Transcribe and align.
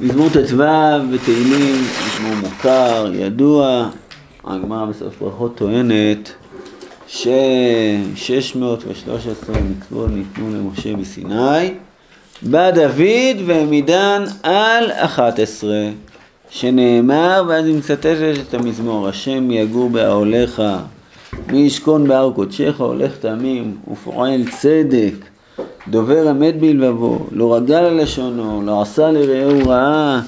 מזמור 0.00 0.28
ט"ו 0.28 0.56
בתהילים, 1.14 1.74
מזמור 2.06 2.34
מוכר, 2.40 3.10
ידוע, 3.14 3.88
הגמרא 4.44 4.84
בסוף 4.84 5.20
ברכות 5.20 5.56
טוענת 5.56 6.32
ש-613 7.06 8.58
מצוות 9.70 10.10
ניתנו 10.10 10.50
למשה 10.54 10.96
בסיני, 10.96 11.74
בא 12.42 12.70
דוד 12.70 13.36
והעמידן 13.46 14.24
על 14.42 14.90
11, 14.90 15.70
שנאמר, 16.50 17.44
ואז 17.48 17.66
היא 17.66 17.76
מצטטת 17.76 18.34
את 18.48 18.54
המזמור, 18.54 19.08
השם 19.08 19.50
יגור 19.50 19.90
באהליך, 19.90 20.62
מי 21.48 21.58
ישכון 21.58 22.08
בהר 22.08 22.32
קודשך, 22.34 22.80
הולך 22.80 23.16
תמים 23.16 23.76
ופועל 23.92 24.42
צדק. 24.60 25.33
דובר 25.88 26.30
אמת 26.30 26.60
בלבבו, 26.60 27.26
לא 27.32 27.56
רגל 27.56 27.74
על 27.74 28.02
לשונו, 28.02 28.62
לא 28.62 28.82
עשה 28.82 29.10
לרעהו 29.10 29.68
רעה, 29.68 30.20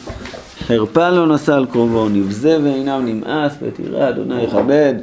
חרפה 0.66 1.10
לא 1.10 1.26
נשא 1.26 1.54
על 1.54 1.66
קרובו, 1.66 2.08
נבזה 2.08 2.58
ועיניו 2.62 3.00
נמאס, 3.04 3.52
ותראה 3.62 4.08
אדוני 4.08 4.42
יכבד, 4.42 4.94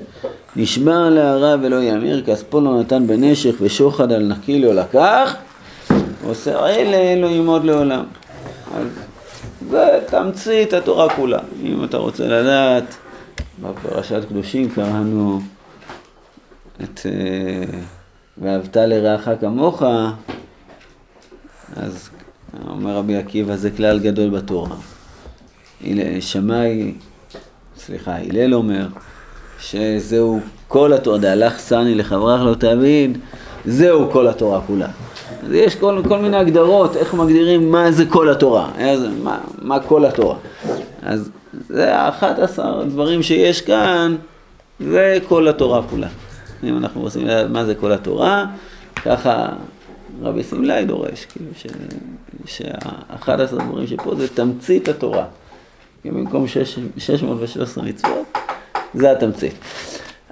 נשבע 0.56 1.10
להרע 1.10 1.56
ולא 1.62 1.84
יאמר, 1.84 2.22
כספו 2.22 2.62
לא 2.62 2.80
נתן 2.80 3.08
בנשך, 3.08 3.56
ושוחד 3.62 4.12
על 4.12 4.28
נקי 4.28 4.60
לא 4.62 4.74
לקח, 4.74 5.36
עושה 6.28 6.70
אלה 6.70 7.22
לא 7.22 7.28
ימוד 7.28 7.64
לעולם. 7.64 8.04
אז 8.76 8.88
זה 9.70 10.00
תמצית 10.06 10.74
התורה 10.74 11.10
כולה. 11.10 11.40
אם 11.64 11.84
אתה 11.84 11.98
רוצה 11.98 12.28
לדעת, 12.28 12.96
בפרשת 13.62 14.22
קדושים 14.30 14.70
קראנו 14.70 15.42
את 16.84 17.00
אה, 17.06 17.80
ואהבת 18.38 18.78
לרעך 18.78 19.30
כמוך, 19.42 19.84
אז 21.76 22.10
אומר 22.68 22.96
רבי 22.96 23.16
עקיבא, 23.16 23.56
זה 23.56 23.72
כלל 23.72 24.00
גדול 24.00 24.30
בתורה. 24.30 24.76
שמאי, 26.20 26.94
סליחה, 27.78 28.16
הלל 28.16 28.54
אומר, 28.54 28.88
שזהו 29.60 30.40
כל 30.68 30.94
התורה, 30.94 31.18
דהלך 31.18 31.58
סני 31.58 31.96
לחברך 31.96 32.42
לא 32.42 32.54
תעביד, 32.56 33.18
זהו 33.66 34.12
כל 34.12 34.28
התורה 34.28 34.62
כולה. 34.62 34.88
אז 35.44 35.52
יש 35.52 35.76
כל, 35.76 36.02
כל 36.08 36.20
מיני 36.20 36.38
הגדרות, 36.38 36.98
איך 36.98 37.14
מגדירים 37.14 37.72
מה 37.72 37.92
זה 37.92 38.06
כל 38.06 38.30
התורה, 38.30 38.70
זה, 38.78 39.08
מה, 39.24 39.38
מה 39.62 39.80
כל 39.80 40.06
התורה. 40.06 40.36
אז 41.02 41.30
זה 41.70 42.08
11 42.10 42.86
דברים 42.86 43.24
שיש 43.24 43.62
כאן, 43.62 44.16
זה 44.80 45.18
כל 45.28 45.48
התורה 45.48 45.82
כולה. 45.90 46.08
אם 46.64 46.78
אנחנו 46.78 47.02
רוצים 47.02 47.26
לדעת 47.26 47.50
מה 47.50 47.66
זה 47.66 47.76
כל 47.76 47.92
התורה, 47.92 48.46
ככה 49.06 49.48
רבי 50.22 50.44
סמלי 50.44 50.86
דורש, 50.86 51.26
כאילו 51.26 51.52
שאחד 52.46 53.42
עשר 53.42 53.58
דברים 53.58 53.88
שפה 53.88 54.16
זה 54.16 54.28
תמצית 54.28 54.88
התורה. 54.88 55.26
במקום 56.06 56.48
613 56.48 57.84
מצוות, 57.84 58.38
זה 58.94 59.12
התמצית. 59.12 59.54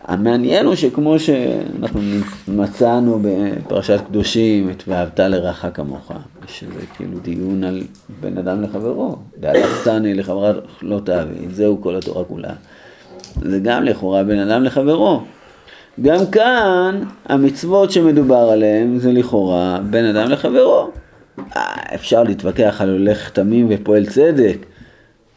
המעניין 0.03 0.65
הוא 0.65 0.75
שכמו 0.75 1.19
שאנחנו 1.19 2.01
מצאנו 2.47 3.19
בפרשת 3.21 3.99
קדושים 4.07 4.69
את 4.69 4.83
ואהבת 4.87 5.19
לרעך 5.19 5.65
כמוך, 5.73 6.11
שזה 6.47 6.85
כאילו 6.95 7.19
דיון 7.19 7.63
על 7.63 7.83
בין 8.21 8.37
אדם 8.37 8.61
לחברו, 8.61 9.15
דאלך 9.39 9.81
סני 9.83 10.13
לחברה 10.13 10.51
לא 10.81 10.99
תאבי, 10.99 11.47
זהו 11.51 11.81
כל 11.81 11.95
התורה 11.95 12.23
כולה. 12.23 12.53
זה 13.41 13.59
גם 13.59 13.83
לכאורה 13.83 14.23
בין 14.23 14.39
אדם 14.39 14.63
לחברו. 14.63 15.21
גם 16.01 16.25
כאן 16.31 17.03
המצוות 17.25 17.91
שמדובר 17.91 18.49
עליהן 18.51 18.97
זה 18.97 19.11
לכאורה 19.11 19.79
בין 19.89 20.05
אדם 20.05 20.31
לחברו. 20.31 20.89
אה, 21.55 21.61
אפשר 21.95 22.23
להתווכח 22.23 22.81
על 22.81 22.89
הולך 22.89 23.29
תמים 23.29 23.67
ופועל 23.69 24.05
צדק 24.05 24.57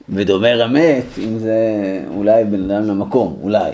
ודובר 0.09 0.65
אמת, 0.65 1.05
אם 1.19 1.39
זה 1.39 1.59
אולי 2.17 2.45
בין 2.45 2.71
אדם 2.71 2.89
למקום, 2.89 3.37
אולי. 3.43 3.71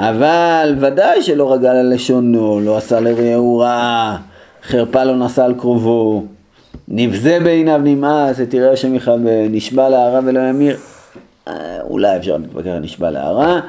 אבל 0.00 0.74
ודאי 0.80 1.22
שלא 1.22 1.52
רגל 1.52 1.68
על 1.68 1.94
לשונו, 1.94 2.60
לא 2.60 2.76
עשה 2.76 3.00
לרעהו 3.00 3.58
רע, 3.58 4.16
חרפה 4.62 5.04
לא 5.04 5.16
נשא 5.16 5.44
על 5.44 5.54
קרובו, 5.54 6.24
נבזה 6.88 7.38
בעיניו 7.44 7.80
נמאס, 7.84 8.36
ותראה 8.38 8.72
השם 8.72 8.94
יכבה, 8.94 9.48
נשבע 9.50 9.88
להרע 9.88 10.20
ולא 10.24 10.40
ימיר. 10.40 10.76
אה, 11.48 11.80
אולי 11.82 12.16
אפשר 12.16 12.36
להתווכח 12.36 12.66
על 12.66 12.78
נשבע 12.78 13.10
להרע. 13.10 13.60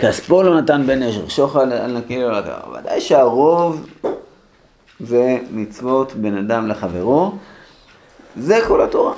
כספו 0.00 0.42
לא 0.42 0.60
נתן 0.60 0.82
בן 0.86 1.02
נשר, 1.02 1.28
שוחד 1.28 1.72
על 1.72 1.98
נקי 1.98 2.20
לא 2.20 2.32
לקח. 2.32 2.58
ודאי 2.78 3.00
שהרוב 3.00 3.86
זה 5.00 5.38
מצוות 5.50 6.12
בין 6.14 6.36
אדם 6.36 6.68
לחברו, 6.68 7.32
זה 8.36 8.58
כל 8.68 8.82
התורה. 8.82 9.12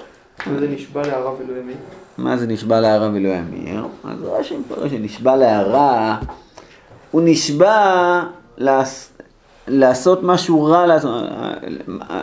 מה 0.47 0.59
זה 0.59 0.69
נשבע 0.69 1.03
להרע 1.03 1.31
ולא 1.31 1.59
ימיר? 1.59 1.77
מה 2.19 2.37
זה 2.37 2.47
נשבע 2.47 2.81
להרע 2.81 3.09
ולא 3.09 3.29
ימיר? 3.29 3.87
אז 4.05 4.23
רש"י 4.23 4.57
מפרש 4.57 4.91
שנשבע 4.91 5.37
להרע, 5.37 6.17
הוא 7.11 7.23
נשבע 7.25 8.23
לעש... 8.59 9.09
לעשות 9.69 10.23
משהו 10.23 10.65
רע, 10.65 10.87
לעשות... 10.87 11.25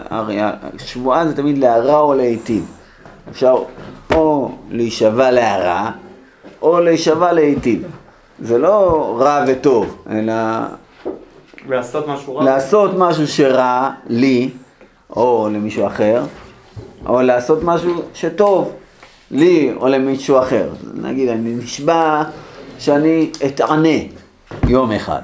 הרי 0.09 0.39
שבועה 0.77 1.27
זה 1.27 1.35
תמיד 1.35 1.57
להרע 1.57 1.99
או 1.99 2.13
להיטיב. 2.13 2.65
אפשר 3.29 3.63
או 4.15 4.51
להישבע 4.69 5.31
להרע, 5.31 5.91
או 6.61 6.79
להישבע 6.79 7.33
להיטיב. 7.33 7.83
זה 8.41 8.57
לא 8.57 9.15
רע 9.19 9.43
וטוב, 9.47 10.03
אלא... 10.09 10.33
לעשות 11.69 12.07
משהו 12.07 12.35
רע. 12.35 12.43
לעשות 12.43 12.91
משהו 12.97 13.27
שרע 13.27 13.91
לי, 14.07 14.49
או 15.15 15.49
למישהו 15.51 15.87
אחר, 15.87 16.23
או 17.05 17.21
לעשות 17.21 17.63
משהו 17.63 18.01
שטוב 18.13 18.71
לי 19.31 19.73
או 19.75 19.87
למישהו 19.87 20.39
אחר. 20.39 20.69
נגיד, 20.93 21.29
אני 21.29 21.55
נשבע 21.55 22.23
שאני 22.79 23.31
אתענה 23.45 23.97
יום 24.67 24.91
אחד. 24.91 25.21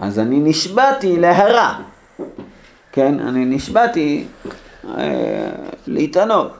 אז 0.00 0.18
אני 0.18 0.40
נשבעתי 0.40 1.16
להרע. 1.16 1.74
כן, 2.92 3.20
אני 3.20 3.44
נשבעתי 3.44 4.24
אה, 4.98 5.50
להתענות. 5.86 6.52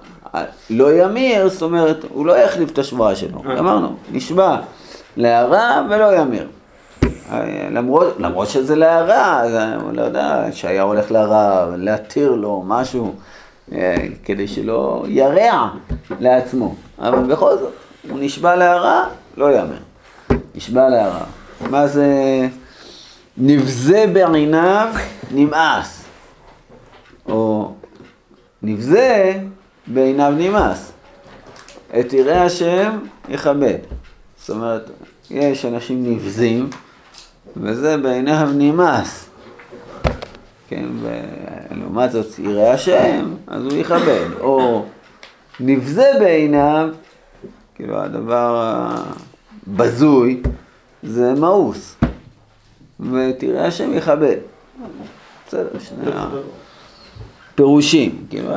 לא 0.71 1.03
ימיר, 1.03 1.49
זאת 1.49 1.63
אומרת, 1.63 2.05
הוא 2.13 2.27
לא 2.27 2.39
יחליף 2.39 2.71
את 2.71 2.79
השבועה 2.79 3.17
שלו. 3.17 3.43
אה. 3.47 3.59
אמרנו, 3.59 3.97
נשבע. 4.13 4.57
להרע 5.17 5.83
ולא 5.91 6.17
ימיר. 6.17 6.49
למרות, 7.71 8.15
למרות 8.19 8.49
שזה 8.49 8.77
להרע, 8.77 9.43
אני 9.89 9.97
לא 9.97 10.03
יודע, 10.03 10.45
שהיה 10.53 10.83
הולך 10.83 11.11
להרע, 11.11 11.67
להתיר 11.77 12.31
לו 12.31 12.63
משהו, 12.67 13.15
אה, 13.73 13.97
כדי 14.25 14.49
שלא 14.49 15.05
ירע 15.09 15.69
לעצמו. 16.21 16.75
אבל 16.99 17.23
בכל 17.23 17.59
זאת, 17.59 17.73
הוא 18.11 18.19
נשבע 18.21 18.57
להרע, 18.57 19.05
לא 19.37 19.57
יאמר. 19.57 19.79
נשבע 20.55 20.89
להרע. 20.89 21.25
מה 21.71 21.87
זה 21.87 22.07
נבזה 23.37 24.05
בעיניו, 24.13 24.89
נמאס. 25.31 26.05
או 27.29 27.73
נבזה 28.63 29.39
בעיניו 29.87 30.33
נמאס. 30.37 30.93
את 32.01 32.13
יראי 32.13 32.39
השם 32.39 32.99
יכבד. 33.29 33.79
זאת 34.47 34.57
אומרת, 34.57 34.91
יש 35.31 35.65
אנשים 35.65 36.13
נבזים, 36.13 36.71
וזה 37.57 37.97
בעיניו 37.97 38.49
נמאס. 38.55 39.29
כן, 40.69 40.85
ולעומת 41.71 42.13
זאת 42.13 42.39
יראה 42.39 42.73
השם, 42.73 43.35
אז 43.47 43.65
הוא 43.65 43.73
יכבד. 43.73 44.27
או 44.41 44.85
נבזה 45.61 46.11
בעיניו, 46.21 46.89
כאילו 47.75 47.99
הדבר 47.99 48.81
הבזוי, 49.67 50.43
זה 51.03 51.35
מאוס. 51.35 51.97
ותראה 53.01 53.67
השם 53.67 53.95
יכבד. 53.95 54.37
בסדר, 55.49 55.79
שני 55.79 56.11
הפירושים. 57.53 58.25
כאילו, 58.31 58.51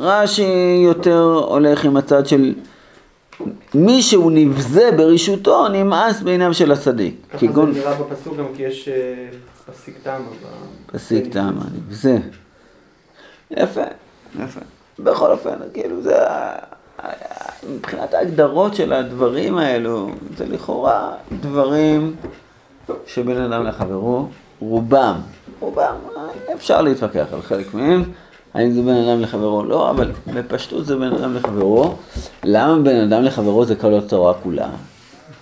רש"י 0.00 0.82
יותר 0.84 1.44
הולך 1.48 1.84
עם 1.84 1.96
הצד 1.96 2.26
של 2.26 2.54
מי 3.74 4.02
שהוא 4.02 4.32
נבזה 4.34 4.90
ברשעותו, 4.96 5.68
נמאס 5.68 6.20
בעיניו 6.20 6.54
של 6.54 6.72
הצדיק. 6.72 7.14
ככה 7.32 7.46
זה 7.52 7.62
נראה 7.62 7.94
בפסוק 7.94 8.36
גם 8.36 8.44
כי 8.56 8.62
יש 8.62 8.88
אה, 8.88 9.28
פסיק 9.72 9.94
טעמה. 10.02 10.28
פסיק 10.86 11.32
טעמה, 11.32 11.62
נבזה. 11.76 12.18
יפה, 13.50 13.82
יפה. 14.44 14.60
בכל 14.98 15.30
אופן, 15.30 15.54
כאילו 15.72 16.02
זה... 16.02 16.16
מבחינת 17.68 18.14
ההגדרות 18.14 18.74
של 18.74 18.92
הדברים 18.92 19.58
האלו, 19.58 20.10
זה 20.36 20.46
לכאורה 20.46 21.12
דברים 21.40 22.16
שבין 23.06 23.40
אדם 23.40 23.66
לחברו, 23.66 24.28
רובם, 24.60 25.16
רובם, 25.60 25.94
אפשר 26.54 26.82
להתווכח 26.82 27.26
על 27.32 27.42
חלק 27.42 27.74
מהם. 27.74 28.04
האם 28.54 28.70
זה 28.70 28.82
בין 28.82 29.08
אדם 29.08 29.20
לחברו? 29.20 29.64
לא, 29.64 29.90
אבל 29.90 30.10
בפשטות 30.34 30.86
זה 30.86 30.96
בין 30.96 31.12
אדם 31.12 31.34
לחברו. 31.34 31.94
למה 32.44 32.82
בין 32.82 33.12
אדם 33.12 33.22
לחברו 33.22 33.64
זה 33.64 33.74
כל 33.74 33.94
התורה 33.94 34.34
כולה? 34.34 34.68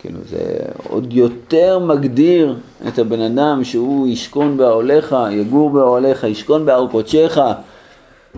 כאילו 0.00 0.18
זה 0.30 0.38
עוד 0.88 1.12
יותר 1.12 1.78
מגדיר 1.78 2.56
את 2.88 2.98
הבן 2.98 3.20
אדם 3.20 3.64
שהוא 3.64 4.08
ישכון 4.08 4.56
באוהליך, 4.56 5.16
יגור 5.30 5.70
באוהליך, 5.70 6.24
ישכון 6.24 6.66
בהר 6.66 6.86
קודשך. 6.90 7.38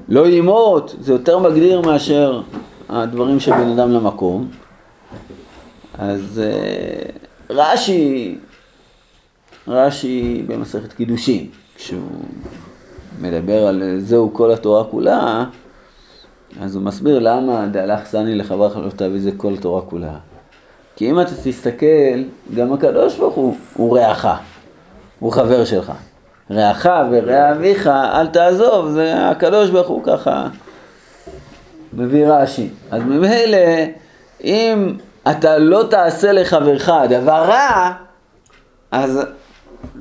לא 0.09 0.29
ימות, 0.29 0.97
זה 1.00 1.12
יותר 1.12 1.38
מגדיר 1.38 1.81
מאשר 1.81 2.41
הדברים 2.88 3.41
שבין 3.41 3.79
אדם 3.79 3.91
למקום. 3.91 4.49
אז 5.99 6.41
אה, 6.44 7.11
רש"י, 7.50 8.38
רש"י 9.69 10.44
במסכת 10.47 10.93
קידושין, 10.93 11.47
כשהוא 11.76 12.00
מדבר 13.20 13.66
על 13.66 13.82
זהו 13.99 14.31
כל 14.32 14.52
התורה 14.52 14.84
כולה, 14.84 15.44
אז 16.61 16.75
הוא 16.75 16.82
מסביר 16.82 17.19
למה 17.19 17.66
דהלך 17.66 18.06
סני 18.06 18.34
לחברך 18.34 18.76
לא 18.76 18.90
תביא 18.96 19.20
זה 19.20 19.31
כל 19.37 19.55
התורה 19.55 19.82
כולה. 19.82 20.14
כי 20.96 21.11
אם 21.11 21.20
אתה 21.20 21.31
תסתכל, 21.44 22.22
גם 22.55 22.72
הקדוש 22.72 23.19
ברוך 23.19 23.34
הוא, 23.34 23.56
הוא 23.76 23.99
רעך, 23.99 24.26
הוא 25.19 25.32
חבר 25.32 25.64
שלך. 25.64 25.93
רעך 26.50 26.87
ורע 27.11 27.50
אביך, 27.50 27.87
אל 27.87 28.26
תעזוב, 28.26 28.88
זה 28.88 29.28
הקדוש 29.28 29.70
ברוך 29.70 29.88
הוא 29.88 30.02
ככה 30.05 30.49
מביא 31.93 32.26
רש"י. 32.26 32.69
אז 32.90 33.02
ממילא, 33.02 33.58
אם 34.44 34.96
אתה 35.31 35.58
לא 35.58 35.84
תעשה 35.90 36.32
לחברך 36.32 36.90
דבר 37.08 37.44
רע, 37.49 37.93
אז 38.90 39.20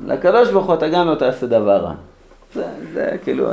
לקדוש 0.06 0.52
ברוך 0.52 0.66
הוא 0.66 0.76
אתה 0.76 0.88
גם 0.88 1.08
לא 1.08 1.16
תעשה 1.16 1.46
דבר 1.46 1.78
רע. 1.78 1.94
זה, 2.54 2.66
זה 2.94 3.10
כאילו 3.24 3.50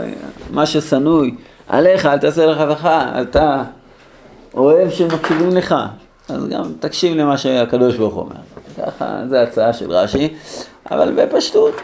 מה 0.50 0.67
ששנוי 0.67 1.35
עליך, 1.69 2.06
אל 2.06 2.19
תעשה 2.19 2.47
לחברך, 2.47 2.87
אתה 3.20 3.62
אוהב 4.55 4.91
שמקשיבים 4.91 5.56
לך. 5.56 5.75
אז 6.29 6.49
גם 6.49 6.62
תקשיב 6.81 7.17
למה 7.17 7.38
שהקדוש 7.38 7.97
ברוך 7.97 8.14
הוא 8.14 8.23
אומר. 8.23 8.37
ככה, 8.76 9.23
זו 9.29 9.37
הצעה 9.37 9.73
של 9.73 9.93
רש"י, 9.93 10.35
אבל 10.91 11.12
בפשטות 11.12 11.75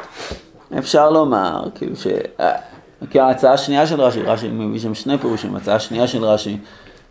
אפשר 0.78 1.10
לומר, 1.10 1.64
כאילו 1.74 1.96
ש... 1.96 2.06
כי 3.10 3.20
ההצעה 3.20 3.52
השנייה 3.52 3.86
של 3.86 4.00
רש"י, 4.00 4.22
רש"י 4.22 4.48
מביא 4.48 4.80
שם 4.80 4.94
שני 4.94 5.18
פירושים, 5.18 5.56
הצעה 5.56 5.76
השנייה 5.76 6.06
של 6.06 6.24
רש"י, 6.24 6.58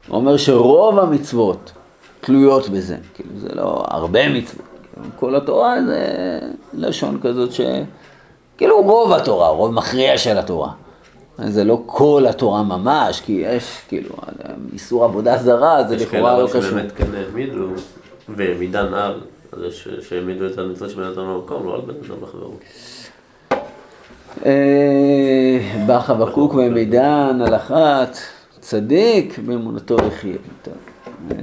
הוא 0.08 0.18
אומר 0.18 0.38
שרוב 0.38 1.00
המצוות 1.00 1.72
תלויות 2.22 2.70
בזה, 2.70 2.98
כאילו 3.14 3.30
זה 3.38 3.48
לא 3.54 3.86
הרבה 3.88 4.30
מצוות, 4.30 4.66
כל 5.20 5.36
התורה 5.36 5.76
זה 5.86 6.40
לשון 6.74 7.20
כזאת 7.24 7.52
ש... 7.52 7.62
כאילו 8.58 8.82
רוב 8.82 9.14
התורה, 9.14 9.50
רוב 9.50 9.74
מכריע 9.74 10.18
של 10.18 10.38
התורה. 10.38 10.72
זה 11.38 11.64
לא 11.64 11.82
כל 11.86 12.26
התורה 12.30 12.64
ממש, 12.64 13.22
כי 13.22 13.32
יש, 13.32 13.82
כאילו, 13.88 14.16
איסור 14.74 15.04
עבודה 15.04 15.38
זרה, 15.38 15.84
זה 15.84 15.96
לכאורה 15.96 16.40
לא 16.40 16.48
קשור. 16.48 16.60
יש 16.62 16.66
כאלה 16.68 16.72
שבאמת 16.72 16.92
כן 16.92 17.16
העמידו, 17.16 17.68
ומדן 18.30 18.94
על, 18.94 19.22
שהעמידו 20.02 20.46
את 20.48 20.58
המצוות 20.58 20.90
של 20.90 20.96
בן 20.96 21.04
אדם 21.04 21.28
במקום, 21.28 21.66
לא 21.66 21.76
על 21.76 21.82
בן 21.82 21.94
אדם 21.94 22.22
בחברו. 22.22 22.54
אה, 24.46 25.84
בא 25.88 26.00
חבקוק 26.00 26.54
ומידן 26.54 27.42
על 27.48 27.56
אחת, 27.56 28.18
צדיק 28.60 29.40
באמונתו 29.40 29.96
יחיה. 30.08 30.38
אה, 31.32 31.38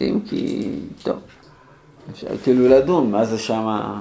אם 0.00 0.20
כי, 0.28 0.72
טוב, 1.02 1.16
אפשר 2.12 2.26
כאילו 2.42 2.68
לדון 2.68 3.10
מה 3.10 3.24
זה 3.24 3.38
שמה, 3.38 4.00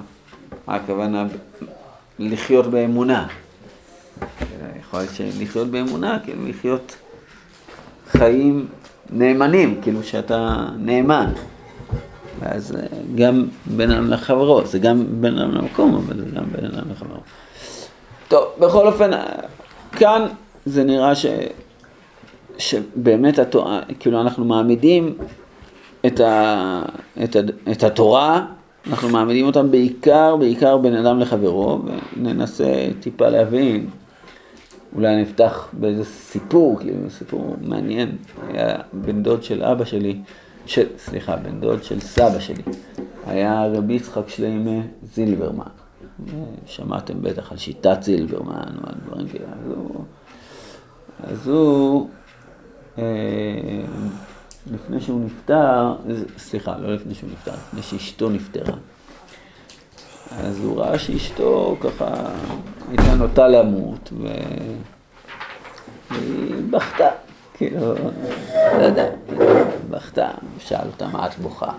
מה 0.68 0.76
הכוונה 0.76 1.26
לחיות 2.20 2.68
באמונה. 2.68 3.28
יכול 4.80 5.00
להיות 5.00 5.12
שלחיות 5.14 5.68
באמונה, 5.68 6.20
כאילו 6.24 6.48
לחיות 6.48 6.96
חיים 8.08 8.68
נאמנים, 9.10 9.82
כאילו 9.82 10.04
שאתה 10.04 10.66
נאמן. 10.78 11.34
ואז 12.40 12.76
גם 13.16 13.46
בין 13.66 13.92
אדם 13.92 14.10
לחברו, 14.10 14.66
זה 14.66 14.80
גם 14.80 15.06
בין 15.22 15.38
אדם 15.38 15.52
למקום, 15.52 15.96
אבל 15.96 16.18
זה 16.18 16.26
גם 16.36 16.44
בין 16.52 16.66
אדם 16.66 16.92
לחברו. 16.92 17.20
טוב, 18.28 18.44
בכל 18.60 18.88
אופן, 18.88 19.12
כאן 19.92 20.26
זה 20.66 20.84
נראה 20.84 21.16
ש... 21.16 21.26
שבאמת 22.58 23.40
התורה, 23.40 23.82
כאילו 24.00 24.22
אנחנו 24.22 24.46
מעמידים 24.46 25.18
את, 26.06 26.20
ה... 26.20 26.82
את, 27.24 27.36
ה... 27.36 27.40
את 27.72 27.84
התורה, 27.84 28.46
אנחנו 28.88 29.10
מעמידים 29.10 29.46
אותם 29.46 29.72
בעיקר, 29.72 30.36
בעיקר 30.36 30.78
בין 30.78 30.96
אדם 30.96 31.20
לחברו, 31.20 31.80
וננסה 32.18 32.88
טיפה 33.00 33.30
להבין, 33.30 33.90
אולי 34.96 35.22
נפתח 35.22 35.70
באיזה 35.74 36.06
סיפור, 36.06 36.80
כאילו 36.80 37.10
סיפור 37.10 37.56
מעניין, 37.62 38.18
היה 38.48 38.76
בן 38.94 39.24
דוד 39.24 39.44
של 39.44 39.64
אבא 39.64 39.86
שלי, 39.86 40.20
של, 40.66 40.88
סליחה, 40.98 41.36
בן 41.36 41.60
דוד 41.60 41.84
של 41.84 42.00
סבא 42.00 42.40
שלי, 42.40 42.64
היה 43.28 43.66
רבי 43.74 43.94
יצחק 43.94 44.30
שליימה 44.30 44.82
זילברמן. 45.04 45.64
שמעתם 46.66 47.22
בטח 47.22 47.52
על 47.52 47.58
שיטת 47.58 47.98
זילברמן 48.02 48.76
או 48.84 48.90
על 48.90 48.96
דברים 49.06 49.28
כאלה. 49.28 49.46
אז 49.52 49.72
הוא, 49.72 50.04
אז 51.24 51.48
הוא 51.48 52.10
אה, 52.98 53.04
לפני 54.68 55.02
שהוא 55.02 55.26
נפטר, 55.26 55.96
סליחה, 56.38 56.78
לא 56.78 56.94
לפני 56.94 57.16
שהוא 57.16 57.30
נפטר, 57.32 57.52
לפני 57.52 57.82
שאשתו 57.82 58.30
נפטרה. 58.30 58.76
אז 60.38 60.60
הוא 60.60 60.80
ראה 60.80 61.00
שאשתו 61.00 61.78
ככה 61.82 62.06
הייתה 62.90 63.16
נוטה 63.16 63.48
למות, 63.48 64.14
והיא 66.12 66.56
בכתה. 66.70 67.10
כאילו, 67.54 67.94
לא 68.78 68.84
יודע, 68.84 69.10
בכתה, 69.90 70.30
שאל 70.60 70.88
אותה 70.88 71.08
מה 71.08 71.28
את 71.28 71.36
בוכה. 71.36 71.72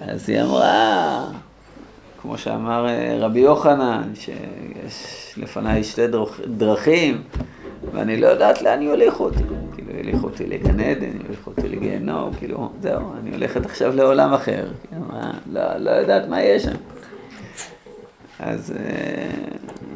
אז 0.00 0.28
היא 0.28 0.42
אמרה, 0.42 1.26
כמו 2.22 2.38
שאמר 2.38 2.88
אה, 2.88 3.16
רבי 3.20 3.40
יוחנן, 3.40 4.12
שיש 4.14 5.34
לפניי 5.36 5.84
שתי 5.84 6.02
דרכים, 6.46 7.22
ואני 7.92 8.20
לא 8.20 8.26
יודעת 8.26 8.62
לאן 8.62 8.82
יוליכו 8.82 9.24
אותי. 9.24 9.42
יוליכו 10.04 10.26
אותי 10.26 10.46
לגן 10.46 10.80
עדן, 10.80 11.10
יוליכו 11.24 11.50
אותי 11.50 11.68
לגיהנום, 11.68 12.34
כאילו, 12.34 12.72
זהו, 12.82 13.12
אני 13.20 13.30
הולכת 13.30 13.66
עכשיו 13.66 13.96
לעולם 13.96 14.34
אחר. 14.34 14.66
כאילו, 14.88 15.02
מה, 15.08 15.30
לא, 15.52 15.76
לא 15.76 15.90
יודעת 15.90 16.28
מה 16.28 16.42
יש 16.42 16.62
שם. 16.62 16.74
אז, 18.38 18.72
אה, 18.76 19.26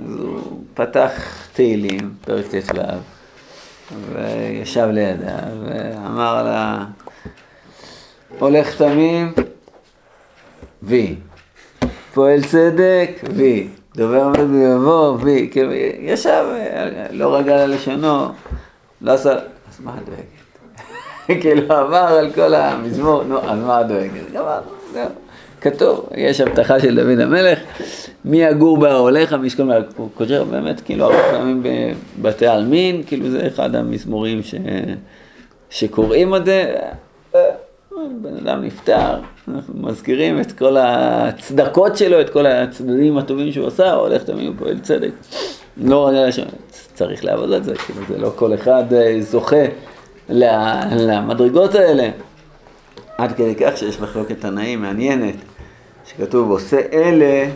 אז 0.06 0.20
הוא 0.20 0.40
פתח 0.74 1.12
תהילים, 1.52 2.14
פרק 2.20 2.44
ט"ו. 2.46 2.80
וישב 4.12 4.88
לידה 4.92 5.38
ואמר 5.64 6.42
לה, 6.42 6.84
הולך 8.38 8.76
תמים, 8.76 9.32
וי. 10.82 11.16
פועל 12.14 12.42
צדק, 12.44 13.10
וי. 13.34 13.68
דובר 13.96 14.22
עומד 14.24 14.40
ביבוא, 14.40 15.18
וי. 15.20 15.48
כאילו, 15.52 15.72
ישב, 15.98 16.44
לא 17.10 17.36
רגל 17.36 17.52
על 17.52 17.74
לשונו, 17.74 18.28
לא 19.00 19.12
עשה... 19.12 19.38
מה 19.80 19.94
את 19.98 20.08
דואגת? 20.08 21.40
כאילו, 21.42 21.74
עבר 21.74 21.96
על 21.96 22.32
כל 22.32 22.54
המזמור, 22.54 23.22
נו, 23.22 23.38
אז 23.38 23.58
מה 23.58 23.80
את 23.80 23.86
דואגת? 23.86 24.22
כתוב, 25.60 26.08
יש 26.16 26.40
הבטחה 26.40 26.80
של 26.80 26.96
דוד 26.96 27.20
המלך, 27.20 27.58
מי 28.24 28.42
יגור 28.42 28.78
בהולך 28.78 29.32
המשכון, 29.32 29.70
הוא 29.96 30.08
כותב 30.14 30.44
באמת 30.50 30.80
כאילו 30.80 31.04
הרבה 31.04 31.22
פעמים 31.30 31.62
בבתי 32.18 32.46
עלמין, 32.46 33.02
כאילו 33.06 33.30
זה 33.30 33.46
אחד 33.46 33.74
המזמורים 33.74 34.42
ש... 34.42 34.54
שקוראים 35.70 36.34
את 36.34 36.46
זה, 36.46 36.74
בן 38.22 38.36
אדם 38.42 38.64
נפטר, 38.64 39.20
אנחנו 39.48 39.74
מזכירים 39.76 40.40
את 40.40 40.52
כל 40.52 40.76
הצדקות 40.78 41.96
שלו, 41.96 42.20
את 42.20 42.30
כל 42.30 42.46
הצדדים 42.46 43.18
הטובים 43.18 43.52
שהוא 43.52 43.66
עשה, 43.66 43.92
הולך 43.92 44.22
תמיד 44.22 44.48
ופועל 44.48 44.78
צדק. 44.80 45.10
לא 45.78 46.10
לשם, 46.12 46.46
צריך 46.94 47.24
לעבוד 47.24 47.52
על 47.52 47.62
זה, 47.62 47.74
כאילו 47.74 48.00
זה 48.08 48.18
לא 48.18 48.32
כל 48.36 48.54
אחד 48.54 48.92
אה, 48.92 49.16
זוכה 49.20 49.64
למדרגות 50.28 51.74
האלה. 51.74 52.10
עד 53.18 53.32
כדי 53.32 53.54
כך 53.54 53.76
שיש 53.76 54.00
מחלוקת 54.00 54.40
תנאים 54.40 54.82
מעניינת, 54.82 55.34
שכתוב 56.04 56.50
עושה 56.50 56.80
אלה 56.92 57.50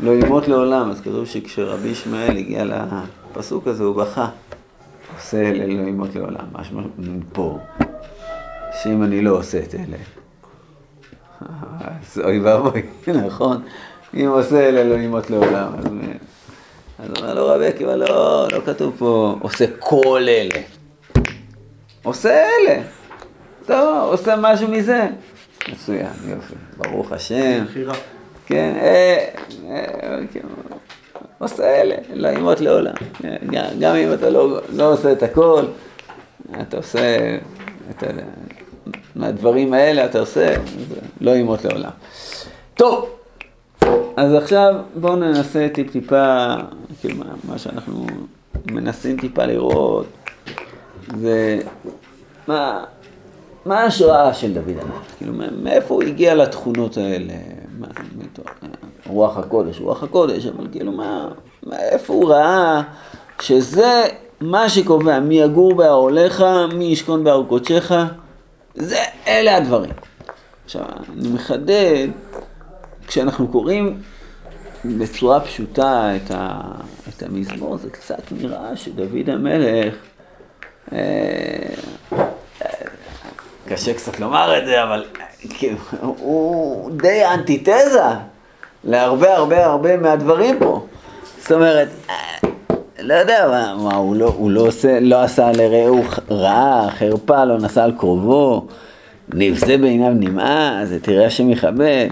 לא 0.00 0.10
ימות 0.10 0.48
לעולם, 0.48 0.90
אז 0.90 1.00
כתוב 1.00 1.26
שכשרבי 1.26 1.88
ישמעאל 1.88 2.36
הגיע 2.36 2.64
לפסוק 2.64 3.66
הזה 3.66 3.84
הוא 3.84 3.96
בכה, 3.96 4.28
עושה 5.16 5.40
אלה 5.40 5.66
לא 5.66 5.88
ימות 5.88 6.14
לעולם, 6.14 6.44
משמע 6.52 6.82
פה, 7.32 7.58
שאם 8.82 9.02
אני 9.02 9.22
לא 9.22 9.30
עושה 9.38 9.58
את 9.58 9.74
אלה, 9.74 9.96
אז 11.80 12.20
אוי 12.24 12.40
ואבוי, 12.40 12.82
נכון? 13.26 13.62
אם 14.14 14.28
עושה 14.28 14.68
אלה 14.68 14.84
לא 14.84 14.94
ימות 14.94 15.30
לעולם, 15.30 15.72
אז 15.78 15.84
אז 17.04 17.10
אומר 17.22 17.34
לו 17.34 17.46
רבי 17.46 17.66
עקיבא, 17.66 17.94
לא, 17.94 18.48
לא 18.52 18.60
כתוב 18.66 18.94
פה 18.98 19.36
עושה 19.40 19.64
כל 19.78 20.22
אלה, 20.28 20.60
עושה 22.02 22.30
אלה. 22.30 22.82
טוב, 23.66 24.12
עושה 24.12 24.34
משהו 24.36 24.68
מזה. 24.68 25.06
מצוין, 25.72 26.06
יופי, 26.28 26.54
ברוך 26.76 27.12
השם. 27.12 27.64
כן, 28.46 28.74
אה, 28.76 29.28
אה, 29.70 30.18
כן, 30.32 30.40
עושה 31.38 31.80
אלה, 31.80 31.94
לאימות 32.14 32.60
לעולם. 32.60 32.94
גם 33.80 33.96
אם 33.96 34.12
אתה 34.12 34.30
לא, 34.30 34.60
לא 34.72 34.92
עושה 34.92 35.12
את 35.12 35.22
הכל, 35.22 35.62
אתה 36.62 36.76
עושה 36.76 37.36
את 37.90 38.02
ה... 38.02 38.06
מהדברים 39.16 39.74
האלה 39.74 40.04
אתה 40.04 40.18
עושה, 40.18 40.54
לא 41.20 41.34
אימות 41.34 41.64
לעולם. 41.64 41.90
טוב. 42.74 43.23
אז 44.16 44.34
עכשיו 44.34 44.74
בואו 44.94 45.16
ננסה 45.16 45.68
טיפ-טיפה, 45.74 46.46
כאילו 47.00 47.16
מה, 47.16 47.24
מה 47.48 47.58
שאנחנו 47.58 48.06
מנסים 48.70 49.20
טיפה 49.20 49.44
לראות, 49.44 50.06
זה 51.20 51.58
מה, 52.48 52.84
מה 53.66 53.80
ההשראה 53.80 54.34
של 54.34 54.54
דוד 54.54 54.68
המלך? 54.68 55.02
כאילו, 55.18 55.32
מאיפה 55.62 55.94
הוא 55.94 56.02
הגיע 56.02 56.34
לתכונות 56.34 56.96
האלה? 56.96 57.34
מה, 57.78 57.86
מתוך, 58.18 58.46
רוח 59.06 59.38
הקודש, 59.38 59.80
רוח 59.80 60.02
הקודש, 60.02 60.46
אבל 60.46 60.66
כאילו, 60.72 60.92
מה, 60.92 61.28
מאיפה 61.66 62.12
הוא 62.12 62.30
ראה 62.30 62.82
שזה 63.40 64.02
מה 64.40 64.68
שקובע, 64.68 65.20
מי 65.20 65.40
יגור 65.40 65.74
באהליך, 65.74 66.44
מי 66.74 66.84
ישכון 66.84 67.24
בהר 67.24 67.44
קודשך, 67.48 67.92
זה, 68.74 68.98
אלה 69.26 69.56
הדברים. 69.56 69.92
עכשיו, 70.64 70.82
אני 71.18 71.28
מחדד, 71.28 72.08
כשאנחנו 73.06 73.48
קוראים 73.48 74.00
בצורה 74.84 75.40
פשוטה 75.40 76.16
את, 76.16 76.30
ה, 76.30 76.60
את 77.08 77.22
המזמור, 77.22 77.76
זה 77.76 77.90
קצת 77.90 78.32
נראה 78.32 78.76
שדוד 78.76 79.30
המלך, 79.30 79.94
אה, 80.92 80.98
קשה 83.68 83.94
קצת 83.94 84.20
לומר 84.20 84.58
את 84.58 84.66
זה, 84.66 84.82
אבל 84.82 85.04
הוא 86.00 86.90
די 86.90 87.24
אנטיתזה 87.34 88.02
להרבה 88.84 89.36
הרבה 89.36 89.66
הרבה 89.66 89.96
מהדברים 89.96 90.58
פה. 90.58 90.86
זאת 91.38 91.52
אומרת, 91.52 91.88
לא 92.98 93.14
יודע, 93.14 93.46
מה, 93.50 93.74
מה 93.82 93.94
הוא, 93.94 94.16
לא, 94.16 94.32
הוא 94.36 94.50
לא, 94.50 94.60
עושה, 94.66 95.00
לא 95.00 95.22
עשה 95.22 95.52
לרעהו 95.52 96.02
רעה, 96.30 96.90
חרפה, 96.90 97.44
לא 97.44 97.58
נסע 97.58 97.84
על 97.84 97.92
קרובו, 97.98 98.66
נבזה 99.34 99.78
בעיניו 99.78 100.12
נמאה, 100.14 100.80
זה 100.84 101.00
תראה 101.00 101.26
השם 101.26 101.50
יכבד. 101.50 102.08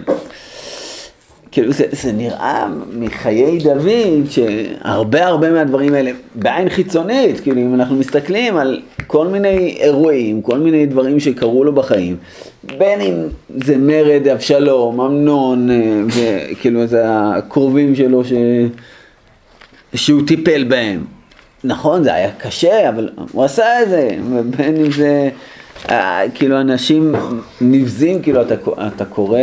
כאילו 1.52 1.72
זה, 1.72 1.84
זה 1.90 2.12
נראה 2.12 2.66
מחיי 2.98 3.58
דוד 3.58 4.30
שהרבה 4.30 5.26
הרבה 5.26 5.50
מהדברים 5.50 5.94
האלה 5.94 6.10
בעין 6.34 6.68
חיצונית, 6.68 7.40
כאילו 7.40 7.60
אם 7.60 7.74
אנחנו 7.74 7.96
מסתכלים 7.96 8.56
על 8.56 8.80
כל 9.06 9.28
מיני 9.28 9.76
אירועים, 9.80 10.42
כל 10.42 10.58
מיני 10.58 10.86
דברים 10.86 11.20
שקרו 11.20 11.64
לו 11.64 11.72
בחיים, 11.72 12.16
בין 12.78 13.00
אם 13.00 13.14
זה 13.64 13.76
מרד 13.78 14.28
אבשלום, 14.28 15.00
אמנון, 15.00 15.70
אה, 15.70 15.76
וכאילו 16.06 16.86
זה 16.86 17.02
הקרובים 17.06 17.94
שלו 17.94 18.24
ש... 18.24 18.32
שהוא 19.94 20.22
טיפל 20.26 20.64
בהם. 20.64 21.04
נכון, 21.64 22.04
זה 22.04 22.14
היה 22.14 22.30
קשה, 22.38 22.88
אבל 22.88 23.08
הוא 23.32 23.44
עשה 23.44 23.82
את 23.82 23.88
זה, 23.88 24.16
ובין 24.30 24.76
אם 24.76 24.90
זה, 24.92 25.28
אה, 25.90 26.22
כאילו 26.34 26.60
אנשים 26.60 27.14
נבזים, 27.60 28.22
כאילו 28.22 28.42
אתה, 28.42 28.54
אתה 28.86 29.04
קורא 29.04 29.38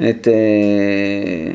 את... 0.00 0.28
אה, 0.28 1.52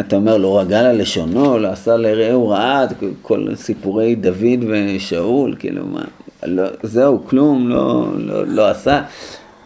אתה, 0.00 0.16
אומר, 0.16 0.36
לא 0.36 0.60
רגל 0.60 0.76
על 0.76 1.00
לשונו, 1.00 1.58
לא 1.58 1.68
עשה 1.68 1.96
לרעהו 1.96 2.48
רעה, 2.48 2.84
כל 3.22 3.48
סיפורי 3.54 4.14
דוד 4.14 4.64
ושאול, 4.68 5.56
כאילו, 5.58 5.86
מה, 5.86 6.04
לא, 6.42 6.64
זהו, 6.82 7.24
כלום, 7.26 7.68
לא, 7.68 8.06
לא, 8.18 8.46
לא 8.46 8.68
עשה. 8.68 9.02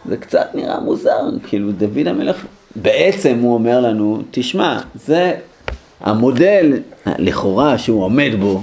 זה 0.05 0.17
קצת 0.17 0.47
נראה 0.53 0.79
מוזר, 0.79 1.29
כאילו, 1.47 1.71
דוד 1.71 2.07
המלך 2.07 2.45
בעצם 2.75 3.39
הוא 3.41 3.53
אומר 3.53 3.79
לנו, 3.79 4.21
תשמע, 4.31 4.79
זה 4.95 5.33
המודל 5.99 6.73
לכאורה 7.05 7.77
שהוא 7.77 8.03
עומד 8.03 8.31
בו, 8.39 8.61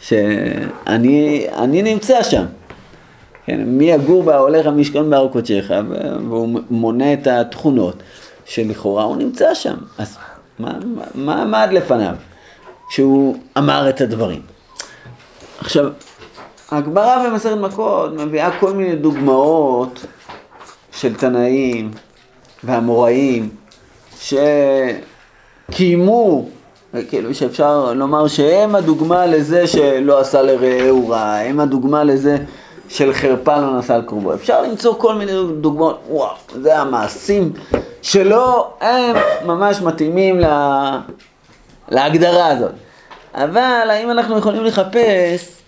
שאני 0.00 1.82
נמצא 1.82 2.22
שם. 2.22 2.44
כן, 3.50 3.60
מי 3.66 3.84
יגור 3.84 4.22
בה 4.22 4.38
הולך 4.38 4.66
המשכון 4.66 5.10
בהר 5.10 5.28
קודשך, 5.28 5.70
והוא 6.28 6.60
מונה 6.70 7.12
את 7.12 7.26
התכונות 7.26 8.02
שלכאורה 8.44 9.04
הוא 9.04 9.16
נמצא 9.16 9.54
שם. 9.54 9.74
אז 9.98 10.16
מה, 10.58 10.72
מה, 10.84 11.04
מה 11.14 11.42
עמד 11.42 11.68
לפניו 11.72 12.14
שהוא 12.90 13.36
אמר 13.58 13.88
את 13.88 14.00
הדברים? 14.00 14.40
עכשיו, 15.60 15.86
הגמרא 16.70 17.28
במסכת 17.28 17.56
מכות 17.56 18.12
מביאה 18.12 18.58
כל 18.60 18.72
מיני 18.72 18.96
דוגמאות 18.96 20.06
של 20.92 21.14
תנאים 21.14 21.90
והמוראים 22.64 23.48
שקיימו, 25.68 26.48
כאילו 27.08 27.34
שאפשר 27.34 27.92
לומר 27.92 28.28
שהם 28.28 28.74
הדוגמה 28.74 29.26
לזה 29.26 29.66
שלא 29.66 30.20
עשה 30.20 30.42
לרעהו 30.42 31.08
רע, 31.08 31.34
הם 31.34 31.60
הדוגמה 31.60 32.04
לזה 32.04 32.36
של 32.90 33.12
חרפה 33.12 33.60
לא 33.60 33.78
נסע 33.78 33.94
על 33.94 34.02
קרובו. 34.02 34.34
אפשר 34.34 34.62
למצוא 34.62 34.94
כל 34.94 35.14
מיני 35.14 35.32
דוגמאות, 35.60 36.00
וואו, 36.08 36.34
זה 36.62 36.78
המעשים 36.78 37.52
שלא 38.02 38.70
הם 38.80 39.16
ממש 39.46 39.80
מתאימים 39.80 40.38
לה, 40.38 41.00
להגדרה 41.88 42.46
הזאת. 42.46 42.70
אבל 43.34 43.90
האם 43.90 44.10
אנחנו 44.10 44.38
יכולים 44.38 44.64
לחפש 44.64 45.60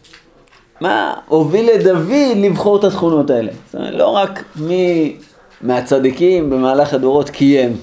מה 0.80 1.14
הוביל 1.28 1.70
את 1.74 1.82
דוד 1.82 2.36
לבחור 2.36 2.78
את 2.78 2.84
התכונות 2.84 3.30
האלה? 3.30 3.52
זאת 3.66 3.74
אומרת, 3.74 3.94
לא 3.94 4.06
רק 4.06 4.44
מי 4.56 5.16
מהצדיקים 5.60 6.50
במהלך 6.50 6.94
הדורות 6.94 7.30
קיים 7.30 7.76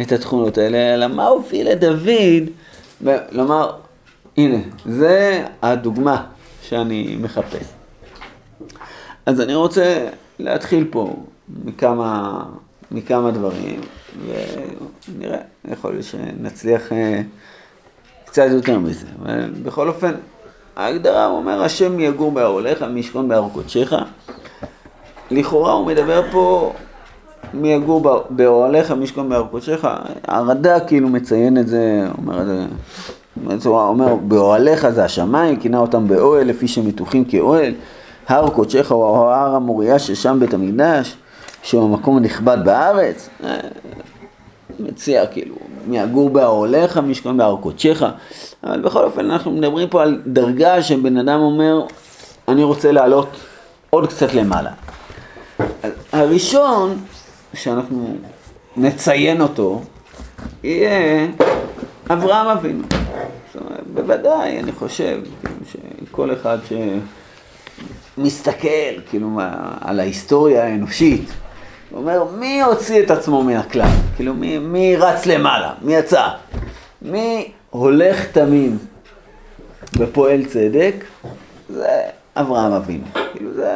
את 0.00 0.12
התכונות 0.12 0.58
האלה, 0.58 0.94
אלא 0.94 1.06
מה 1.06 1.26
הוביל 1.26 1.68
את 1.68 1.80
דוד 1.80 2.48
לומר, 3.32 3.70
הנה, 4.36 4.58
זה 4.86 5.44
הדוגמה 5.62 6.22
שאני 6.62 7.16
מחפש. 7.20 7.75
אז 9.26 9.40
אני 9.40 9.54
רוצה 9.54 10.08
להתחיל 10.38 10.86
פה 10.90 11.16
מכמה, 11.64 12.42
מכמה 12.90 13.30
דברים, 13.30 13.80
ונראה, 14.26 15.38
יכול 15.68 15.90
להיות 15.90 16.04
שנצליח 16.04 16.92
אה, 16.92 17.20
קצת 18.24 18.46
יותר 18.50 18.78
מזה. 18.78 19.06
אבל 19.22 19.50
בכל 19.62 19.88
אופן, 19.88 20.12
ההגדרה, 20.76 21.26
הוא 21.26 21.36
אומר, 21.36 21.62
השם 21.62 22.00
יגור 22.00 22.32
באהליך, 22.32 22.82
מי 22.82 23.00
ישכון 23.00 23.28
בהר 23.28 23.48
קודשך. 23.52 23.92
לכאורה 25.30 25.72
הוא 25.72 25.86
מדבר 25.86 26.22
פה 26.32 26.72
מי 27.54 27.72
יגור 27.72 28.24
באוהליך, 28.30 28.90
מי 28.90 29.04
ישכון 29.04 29.28
בהר 29.28 29.46
קודשך. 29.50 29.86
הרד"ק 30.24 30.82
כאילו 30.86 31.08
מציין 31.08 31.58
את 31.58 31.68
זה, 31.68 32.06
אומר 32.18 32.40
את 32.42 32.46
זה, 33.60 33.68
הוא 33.68 33.78
אומר, 33.78 34.14
באוהליך 34.16 34.88
זה 34.88 35.04
השמיים, 35.04 35.56
כינה 35.60 35.78
אותם 35.78 36.08
באוהל, 36.08 36.46
לפי 36.46 36.68
שהם 36.68 36.86
מתוחים 36.86 37.24
כאוהל. 37.24 37.74
הר 38.28 38.50
קודשך 38.50 38.92
הוא 38.92 39.04
הר 39.04 39.54
המוריה 39.54 39.98
ששם 39.98 40.40
בית 40.40 40.54
המקדש, 40.54 41.16
שהוא 41.62 41.84
המקום 41.84 42.16
הנכבד 42.16 42.58
בארץ. 42.64 43.28
מציע 44.80 45.26
כאילו, 45.26 45.54
מי 45.86 45.98
יגור 45.98 46.30
באוהליך, 46.30 46.98
מי 46.98 47.12
ישכון 47.12 47.36
בהר 47.36 47.56
קודשך. 47.56 48.02
אבל 48.64 48.80
בכל 48.80 49.04
אופן 49.04 49.30
אנחנו 49.30 49.50
מדברים 49.50 49.88
פה 49.88 50.02
על 50.02 50.22
דרגה 50.26 50.82
שבן 50.82 51.16
אדם 51.16 51.40
אומר, 51.40 51.86
אני 52.48 52.64
רוצה 52.64 52.92
לעלות 52.92 53.28
עוד 53.90 54.06
קצת 54.06 54.34
למעלה. 54.34 54.70
הראשון 56.12 56.98
שאנחנו 57.54 58.16
נציין 58.76 59.40
אותו, 59.40 59.80
יהיה 60.64 61.26
אברהם 62.10 62.46
אבינו. 62.46 62.82
זאת 63.52 63.62
אומרת, 63.62 63.84
בוודאי, 63.94 64.60
אני 64.60 64.72
חושב 64.72 65.20
שכל 65.70 66.32
אחד 66.32 66.58
שמסתכל 68.16 69.00
כאילו 69.10 69.40
על 69.80 70.00
ההיסטוריה 70.00 70.64
האנושית, 70.64 71.30
הוא 71.90 72.00
אומר, 72.00 72.24
מי 72.38 72.62
הוציא 72.62 73.02
את 73.02 73.10
עצמו 73.10 73.42
מן 73.42 73.56
הכלל? 73.56 73.88
כאילו, 74.16 74.34
מי, 74.34 74.58
מי 74.58 74.96
רץ 74.96 75.26
למעלה? 75.26 75.72
מי 75.82 75.94
יצא? 75.94 76.28
מי 77.02 77.50
הולך 77.70 78.26
תמים 78.26 78.78
ופועל 79.98 80.44
צדק? 80.44 80.94
זה 81.68 81.88
אברהם 82.36 82.72
אבינו. 82.72 83.04
כאילו 83.32 83.54
זה, 83.54 83.70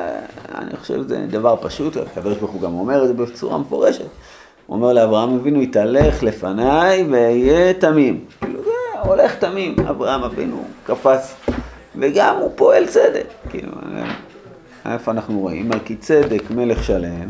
אני 0.54 0.76
חושב 0.76 0.94
שזה 0.94 1.26
דבר 1.30 1.56
פשוט, 1.60 1.96
ברוך 2.40 2.50
הוא 2.50 2.60
גם 2.60 2.74
אומר 2.74 3.02
את 3.02 3.08
זה 3.08 3.14
בצורה 3.14 3.58
מפורשת. 3.58 4.04
הוא 4.66 4.76
אומר 4.76 4.92
לאברהם 4.92 5.34
אבינו, 5.34 5.62
יתהלך 5.62 6.22
לפניי 6.22 7.06
ואהיה 7.10 7.74
תמים. 7.74 8.24
כאילו 8.40 8.62
זה 8.62 9.00
הולך 9.02 9.34
תמים, 9.34 9.76
אברהם 9.90 10.22
אבינו 10.22 10.64
קפץ, 10.84 11.34
וגם 11.96 12.36
הוא 12.36 12.50
פועל 12.54 12.86
צדק. 12.86 13.26
כאילו, 13.50 13.72
איפה 14.86 15.10
אנחנו 15.10 15.40
רואים? 15.40 15.68
מלכי 15.68 15.96
צדק, 15.96 16.42
מלך 16.50 16.84
שלם, 16.84 17.28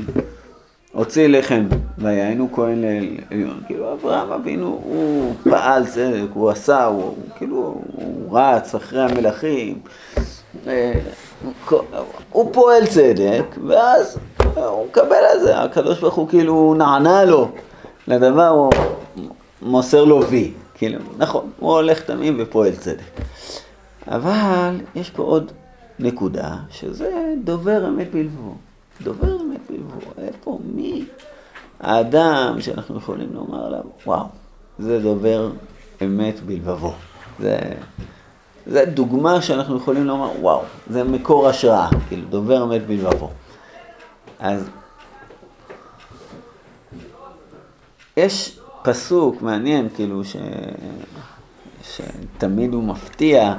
הוציא 0.92 1.26
לחם 1.26 1.68
ויענו 1.98 2.48
כהן 2.52 2.82
לעליון. 2.82 3.60
כאילו 3.66 3.92
אברהם 3.92 4.32
אבינו, 4.32 4.80
הוא 4.84 5.34
פעל 5.44 5.86
צדק, 5.86 6.28
הוא 6.34 6.50
עשה, 6.50 6.84
הוא 6.84 7.14
כאילו, 7.36 7.74
הוא 7.92 8.38
רץ 8.38 8.74
אחרי 8.74 9.02
המלכים. 9.02 9.78
אה, 10.66 10.92
הוא 12.30 12.52
פועל 12.52 12.86
צדק, 12.86 13.44
ואז 13.66 14.18
הוא 14.54 14.86
מקבל 14.86 15.22
את 15.34 15.40
זה, 15.40 15.58
הקדוש 15.58 16.00
ברוך 16.00 16.14
הוא 16.14 16.28
כאילו 16.28 16.74
נענה 16.78 17.24
לו 17.24 17.48
לדבר, 18.08 18.48
הוא 18.48 18.72
מוסר 19.62 20.04
לו 20.04 20.26
וי, 20.28 20.52
כאילו, 20.74 20.98
נכון, 21.18 21.50
הוא 21.58 21.72
הולך 21.72 22.00
תמים 22.00 22.36
ופועל 22.38 22.72
צדק. 22.72 23.20
אבל 24.08 24.80
יש 24.94 25.10
פה 25.10 25.22
עוד 25.22 25.52
נקודה, 26.02 26.56
שזה 26.70 27.34
דובר 27.44 27.88
אמת 27.88 28.10
בלבו. 28.12 28.54
דובר 29.02 29.40
אמת 29.40 29.60
בלבו, 29.70 30.00
איפה, 30.18 30.58
מי, 30.74 31.04
האדם 31.80 32.56
שאנחנו 32.60 32.96
יכולים 32.96 33.28
לומר 33.32 33.66
עליו, 33.66 33.82
וואו, 34.06 34.26
זה 34.78 35.00
דובר 35.00 35.50
אמת 36.02 36.40
בלבבו. 36.40 36.92
זה, 37.38 37.58
זה 38.66 38.84
דוגמה 38.84 39.42
שאנחנו 39.42 39.76
יכולים 39.76 40.04
לומר, 40.04 40.30
וואו, 40.40 40.62
זה 40.90 41.04
מקור 41.04 41.48
השראה, 41.48 41.88
כאילו, 42.08 42.28
דובר 42.28 42.64
אמת 42.64 42.86
בלבבו. 42.86 43.30
אז 44.38 44.70
יש 48.16 48.58
פסוק 48.82 49.42
מעניין, 49.42 49.88
כאילו, 49.94 50.24
ש... 50.24 50.36
שתמיד 51.82 52.74
הוא 52.74 52.84
מפתיע. 52.84 53.54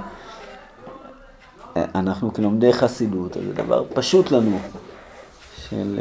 אנחנו 1.75 2.33
כלומדי 2.33 2.73
חסידות, 2.73 3.37
אז 3.37 3.43
זה 3.43 3.53
דבר 3.53 3.83
פשוט 3.93 4.31
לנו, 4.31 4.59
של... 5.69 5.99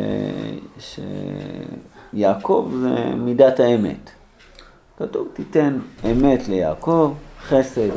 שיעקב 2.12 2.71
זה 2.81 3.15
מידת 3.17 3.61
האמת. 3.61 4.11
כתוב, 4.99 5.29
תיתן 5.33 5.79
אמת 6.11 6.49
ליעקב, 6.49 7.12
חסד 7.49 7.91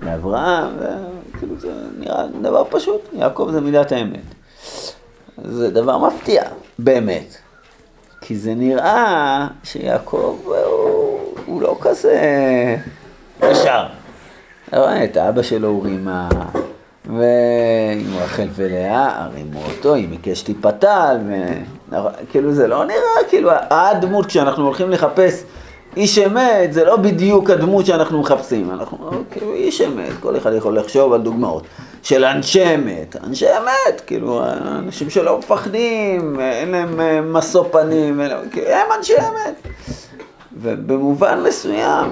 לאברהם, 0.00 0.68
וכאילו 0.78 1.58
זה 1.58 1.72
נראה 1.98 2.26
דבר 2.42 2.64
פשוט, 2.70 3.00
יעקב 3.12 3.48
זה 3.52 3.60
מידת 3.60 3.92
האמת. 3.92 4.24
זה 5.44 5.70
דבר 5.70 5.98
מפתיע, 5.98 6.42
באמת. 6.78 7.36
כי 8.20 8.36
זה 8.36 8.54
נראה 8.54 9.46
שיעקב 9.64 10.38
הוא, 10.44 11.18
הוא 11.46 11.62
לא 11.62 11.78
כזה 11.80 12.16
ישר. 13.42 13.86
אתה 14.68 14.78
רואה, 14.78 15.04
את 15.04 15.16
אבא 15.16 15.42
שלו 15.42 15.68
הוא 15.68 15.84
רימה, 15.84 16.28
ועם 17.06 18.16
רחל 18.22 18.48
ולאה, 18.54 19.28
רימו 19.34 19.60
אותו, 19.64 19.94
עם 19.94 20.10
עיקש 20.10 20.42
טיפתל, 20.42 21.16
וכאילו 21.88 22.52
זה 22.52 22.66
לא 22.66 22.84
נראה, 22.84 23.28
כאילו 23.28 23.50
הדמות 23.70 24.26
כשאנחנו 24.26 24.64
הולכים 24.64 24.90
לחפש 24.90 25.42
איש 25.96 26.18
אמת, 26.18 26.72
זה 26.72 26.84
לא 26.84 26.96
בדיוק 26.96 27.50
הדמות 27.50 27.86
שאנחנו 27.86 28.20
מחפשים, 28.20 28.70
אנחנו 28.70 29.10
כאילו 29.30 29.54
איש 29.54 29.80
אמת, 29.80 30.12
כל 30.20 30.36
אחד 30.36 30.52
יכול 30.52 30.78
לחשוב 30.78 31.12
על 31.12 31.22
דוגמאות 31.22 31.62
של 32.02 32.24
אנשי 32.24 32.74
אמת, 32.74 33.16
אנשי 33.24 33.46
אמת, 33.46 34.00
כאילו 34.06 34.42
אנשים 34.78 35.10
שלא 35.10 35.38
מפחדים, 35.38 36.40
אין 36.40 36.70
להם 36.70 37.00
אה, 37.00 37.20
משוא 37.20 37.64
פנים, 37.70 38.20
כאילו, 38.50 38.68
הם 38.68 38.86
אנשי 38.98 39.14
אמת. 39.18 39.54
ובמובן 40.62 41.42
מסוים, 41.46 42.10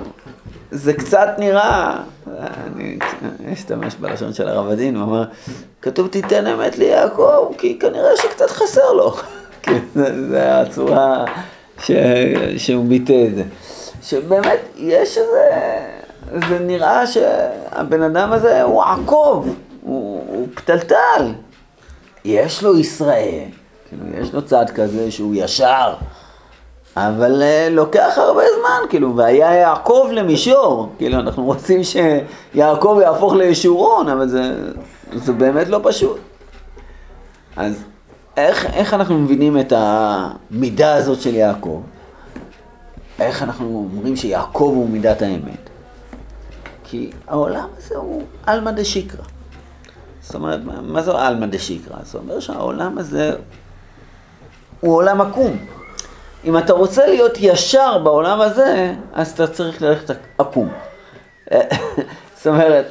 זה 0.72 0.92
קצת 0.92 1.28
נראה, 1.38 1.96
אני 2.66 2.98
אשתמש 3.52 3.94
בלשון 3.94 4.32
של 4.32 4.48
הרב 4.48 4.70
הדין, 4.70 4.96
הוא 4.96 5.04
אמר, 5.04 5.24
כתוב 5.82 6.08
תיתן 6.08 6.46
אמת 6.46 6.78
ליעקב, 6.78 7.52
כי 7.58 7.78
כנראה 7.78 8.10
שקצת 8.16 8.50
חסר 8.50 8.92
לו. 8.92 9.16
זה, 9.94 10.28
זה 10.28 10.60
הצורה 10.60 11.24
ש, 11.82 11.90
שהוא 12.56 12.84
ביטא 12.84 13.26
את 13.28 13.34
זה. 13.34 13.42
שבאמת 14.02 14.60
יש 14.76 15.18
איזה, 15.18 15.48
זה 16.48 16.58
נראה 16.58 17.06
שהבן 17.06 18.02
אדם 18.02 18.32
הזה 18.32 18.62
הוא 18.62 18.82
עקוב, 18.82 19.56
הוא, 19.82 20.24
הוא 20.28 20.48
פתלתל. 20.54 21.32
יש 22.24 22.62
לו 22.62 22.78
ישראל, 22.78 23.44
כאילו 23.88 24.04
יש 24.20 24.34
לו 24.34 24.42
צד 24.42 24.66
כזה 24.74 25.10
שהוא 25.10 25.34
ישר. 25.36 25.94
אבל 26.96 27.42
uh, 27.42 27.70
לוקח 27.70 28.12
הרבה 28.16 28.42
זמן, 28.58 28.88
כאילו, 28.90 29.16
והיה 29.16 29.54
יעקב 29.54 30.08
למישור, 30.12 30.92
כאילו, 30.98 31.18
אנחנו 31.18 31.44
רוצים 31.44 31.80
שיעקב 31.84 32.98
יהפוך 33.02 33.34
לישורון, 33.34 34.08
אבל 34.08 34.28
זה, 34.28 34.54
זה 35.12 35.32
באמת 35.32 35.68
לא 35.68 35.80
פשוט. 35.82 36.18
אז 37.56 37.84
איך, 38.36 38.66
איך 38.66 38.94
אנחנו 38.94 39.18
מבינים 39.18 39.58
את 39.60 39.72
המידה 39.76 40.94
הזאת 40.94 41.20
של 41.20 41.34
יעקב? 41.34 41.82
איך 43.18 43.42
אנחנו 43.42 43.88
אומרים 43.94 44.16
שיעקב 44.16 44.72
הוא 44.74 44.88
מידת 44.88 45.22
האמת? 45.22 45.70
כי 46.84 47.10
העולם 47.28 47.66
הזה 47.76 47.96
הוא 47.96 48.22
עלמא 48.46 48.70
דשיקרא. 48.70 49.24
זאת 50.20 50.34
אומרת, 50.34 50.60
מה 50.82 51.02
זה 51.02 51.12
עלמא 51.12 51.46
דשיקרא? 51.46 51.96
זאת 52.02 52.14
אומרת 52.14 52.42
שהעולם 52.42 52.98
הזה 52.98 53.32
הוא 54.80 54.94
עולם 54.94 55.20
עקום. 55.20 55.56
אם 56.44 56.58
אתה 56.58 56.72
רוצה 56.72 57.06
להיות 57.06 57.32
ישר 57.40 57.98
בעולם 57.98 58.40
הזה, 58.40 58.94
אז 59.12 59.30
אתה 59.30 59.46
צריך 59.46 59.82
ללכת 59.82 60.16
עקום. 60.38 60.72
זאת 62.36 62.46
אומרת, 62.46 62.86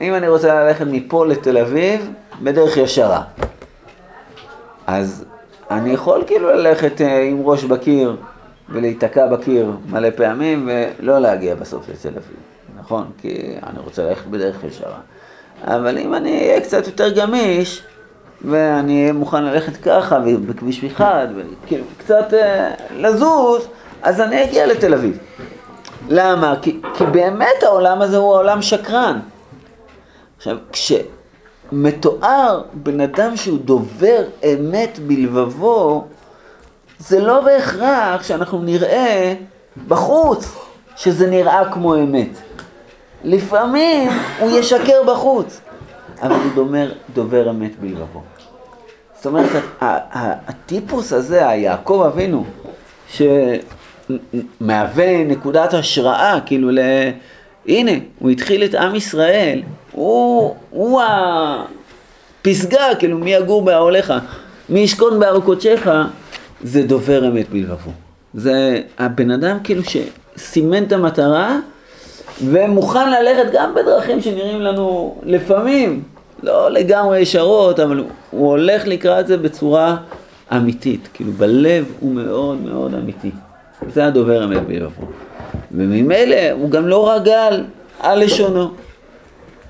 אם 0.00 0.14
אני 0.14 0.28
רוצה 0.28 0.54
ללכת 0.54 0.86
מפה 0.86 1.26
לתל 1.26 1.58
אביב, 1.58 2.10
בדרך 2.42 2.76
ישרה. 2.76 3.22
אז 4.86 5.24
אני 5.70 5.90
יכול 5.90 6.24
כאילו 6.26 6.48
ללכת 6.48 7.00
אה, 7.00 7.22
עם 7.22 7.42
ראש 7.44 7.64
בקיר 7.64 8.16
ולהיתקע 8.68 9.26
בקיר 9.26 9.70
מלא 9.90 10.10
פעמים 10.10 10.68
ולא 11.00 11.18
להגיע 11.18 11.54
בסוף 11.54 11.88
לתל 11.88 12.08
אביב, 12.08 12.36
נכון? 12.78 13.10
כי 13.18 13.54
אני 13.66 13.78
רוצה 13.84 14.02
ללכת 14.02 14.26
בדרך 14.26 14.64
ישרה. 14.64 14.98
אבל 15.64 15.98
אם 15.98 16.14
אני 16.14 16.38
אהיה 16.38 16.60
קצת 16.60 16.86
יותר 16.86 17.08
גמיש, 17.14 17.82
ואני 18.44 19.02
אהיה 19.02 19.12
מוכן 19.12 19.44
ללכת 19.44 19.76
ככה, 19.76 20.18
בכביש 20.46 20.84
אחד, 20.84 21.26
וכאילו 21.36 21.84
קצת 21.98 22.34
אה, 22.34 22.70
לזוז, 22.96 23.68
אז 24.02 24.20
אני 24.20 24.44
אגיע 24.44 24.66
לתל 24.66 24.94
אביב. 24.94 25.18
למה? 26.08 26.54
כי, 26.62 26.80
כי 26.94 27.04
באמת 27.04 27.62
העולם 27.62 28.02
הזה 28.02 28.16
הוא 28.16 28.34
העולם 28.34 28.62
שקרן. 28.62 29.20
עכשיו, 30.36 30.56
כשמתואר 30.72 32.62
בן 32.72 33.00
אדם 33.00 33.36
שהוא 33.36 33.58
דובר 33.58 34.22
אמת 34.44 34.98
בלבבו, 35.06 36.04
זה 36.98 37.20
לא 37.20 37.40
בהכרח 37.40 38.22
שאנחנו 38.22 38.62
נראה 38.62 39.34
בחוץ 39.88 40.54
שזה 40.96 41.26
נראה 41.26 41.72
כמו 41.72 41.94
אמת. 41.94 42.28
לפעמים 43.24 44.10
הוא 44.40 44.50
ישקר 44.58 45.02
בחוץ. 45.06 45.60
אבל 46.22 46.34
הוא 46.34 46.54
דומר, 46.54 46.92
דובר 47.14 47.50
אמת 47.50 47.80
בלבבו. 47.80 48.22
זאת 49.16 49.26
אומרת, 49.26 49.50
הטיפוס 49.80 51.12
הזה, 51.12 51.48
היעקב 51.48 52.04
אבינו, 52.06 52.44
שמהווה 54.60 55.24
נקודת 55.24 55.74
השראה, 55.74 56.38
כאילו 56.46 56.70
ל... 56.70 56.78
הנה, 57.66 57.92
הוא 58.18 58.30
התחיל 58.30 58.64
את 58.64 58.74
עם 58.74 58.94
ישראל, 58.94 59.62
הוא, 59.92 60.54
הוא 60.70 61.02
הפסגה, 62.40 62.94
כאילו 62.98 63.18
מי 63.18 63.34
יגור 63.34 63.62
באהליך, 63.62 64.12
מי 64.68 64.80
ישכון 64.80 65.20
בהר 65.20 65.40
קודשך, 65.40 65.88
זה 66.62 66.82
דובר 66.82 67.28
אמת 67.28 67.48
בלבבו. 67.50 67.90
זה 68.34 68.80
הבן 68.98 69.30
אדם 69.30 69.58
כאילו 69.64 69.82
שסימן 69.84 70.84
את 70.84 70.92
המטרה 70.92 71.58
ומוכן 72.44 73.10
ללכת 73.10 73.52
גם 73.52 73.74
בדרכים 73.74 74.20
שנראים 74.20 74.60
לנו 74.60 75.16
לפעמים 75.22 76.02
לא 76.42 76.70
לגמרי 76.70 77.20
ישרות, 77.20 77.80
אבל 77.80 77.98
הוא, 78.30 78.48
הולך 78.48 78.86
לקראת 78.86 79.26
זה 79.26 79.36
בצורה 79.36 79.96
אמיתית, 80.52 81.08
כאילו 81.14 81.32
בלב 81.32 81.92
הוא 82.00 82.12
מאוד 82.12 82.60
מאוד 82.60 82.94
אמיתי. 82.94 83.30
זה 83.94 84.06
הדובר 84.06 84.44
אמת 84.44 84.66
בלבבו. 84.66 85.06
וממילא 85.72 86.50
הוא 86.52 86.70
גם 86.70 86.88
לא 86.88 87.12
רגל 87.12 87.64
על 88.00 88.24
לשונו, 88.24 88.70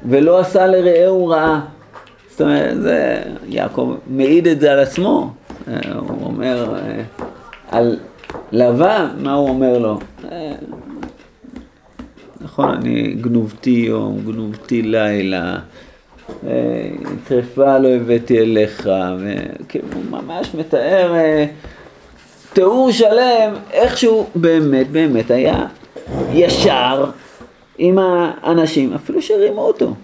ולא 0.09 0.39
עשה 0.39 0.67
לרעהו 0.67 1.27
רעה. 1.27 1.61
זאת 2.31 2.41
אומרת, 2.41 2.83
זה, 2.83 3.23
יעקב 3.47 3.95
מעיד 4.07 4.47
את 4.47 4.61
זה 4.61 4.73
על 4.73 4.79
עצמו. 4.79 5.31
הוא 5.99 6.25
אומר 6.25 6.75
אה, 6.75 7.03
על 7.71 7.97
לבן, 8.53 9.07
מה 9.19 9.35
הוא 9.35 9.49
אומר 9.49 9.79
לו? 9.79 9.99
נכון, 12.49 12.71
אני 12.71 13.13
גנובתי 13.21 13.71
יום, 13.71 14.21
גנובתי 14.27 14.83
לילה, 14.83 15.59
אה, 16.47 16.91
טרפה 17.29 17.79
לא 17.79 17.89
הבאתי 17.89 18.39
אליך, 18.39 18.91
וכאילו 19.19 19.87
ממש 20.11 20.55
מתאר 20.55 21.15
אה, 21.15 21.47
תיאור 22.53 22.93
שלם, 22.93 23.55
איכשהו 23.73 24.27
באמת 24.35 24.91
באמת 24.91 25.31
היה 25.31 25.67
ישר 26.33 27.05
עם 27.79 27.99
האנשים, 27.99 28.93
אפילו 28.93 29.23
שרימו 29.23 29.61
אותו. 29.61 29.95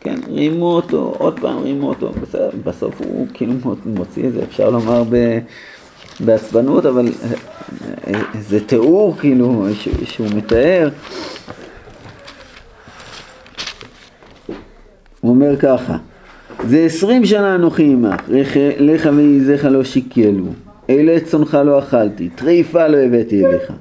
כן, 0.00 0.16
רימו 0.28 0.72
אותו, 0.72 1.14
עוד 1.18 1.40
פעם 1.40 1.58
רימו 1.58 1.88
אותו, 1.88 2.12
בסדר, 2.22 2.50
בסוף 2.64 3.00
הוא 3.00 3.26
כאילו 3.34 3.52
מוציא 3.86 4.26
את 4.26 4.32
זה, 4.32 4.42
אפשר 4.42 4.70
לומר 4.70 5.02
ב... 5.10 5.38
בעצבנות, 6.20 6.86
אבל 6.86 7.08
אה, 8.06 8.20
זה 8.40 8.66
תיאור 8.66 9.16
כאילו 9.18 9.66
שהוא 10.04 10.28
מתאר. 10.34 10.88
הוא 15.20 15.30
אומר 15.30 15.56
ככה, 15.56 15.96
זה 16.66 16.78
עשרים 16.78 17.26
שנה 17.26 17.54
אנוכי 17.54 17.84
עמך, 17.84 18.20
לך 18.78 19.08
ועיזך 19.16 19.64
לא 19.64 19.84
שיקלו, 19.84 20.44
אלה 20.90 21.20
צונך 21.20 21.58
לא 21.64 21.78
אכלתי, 21.78 22.28
טריפה 22.28 22.88
לא 22.88 22.96
הבאתי 22.96 23.46
אליך. 23.46 23.72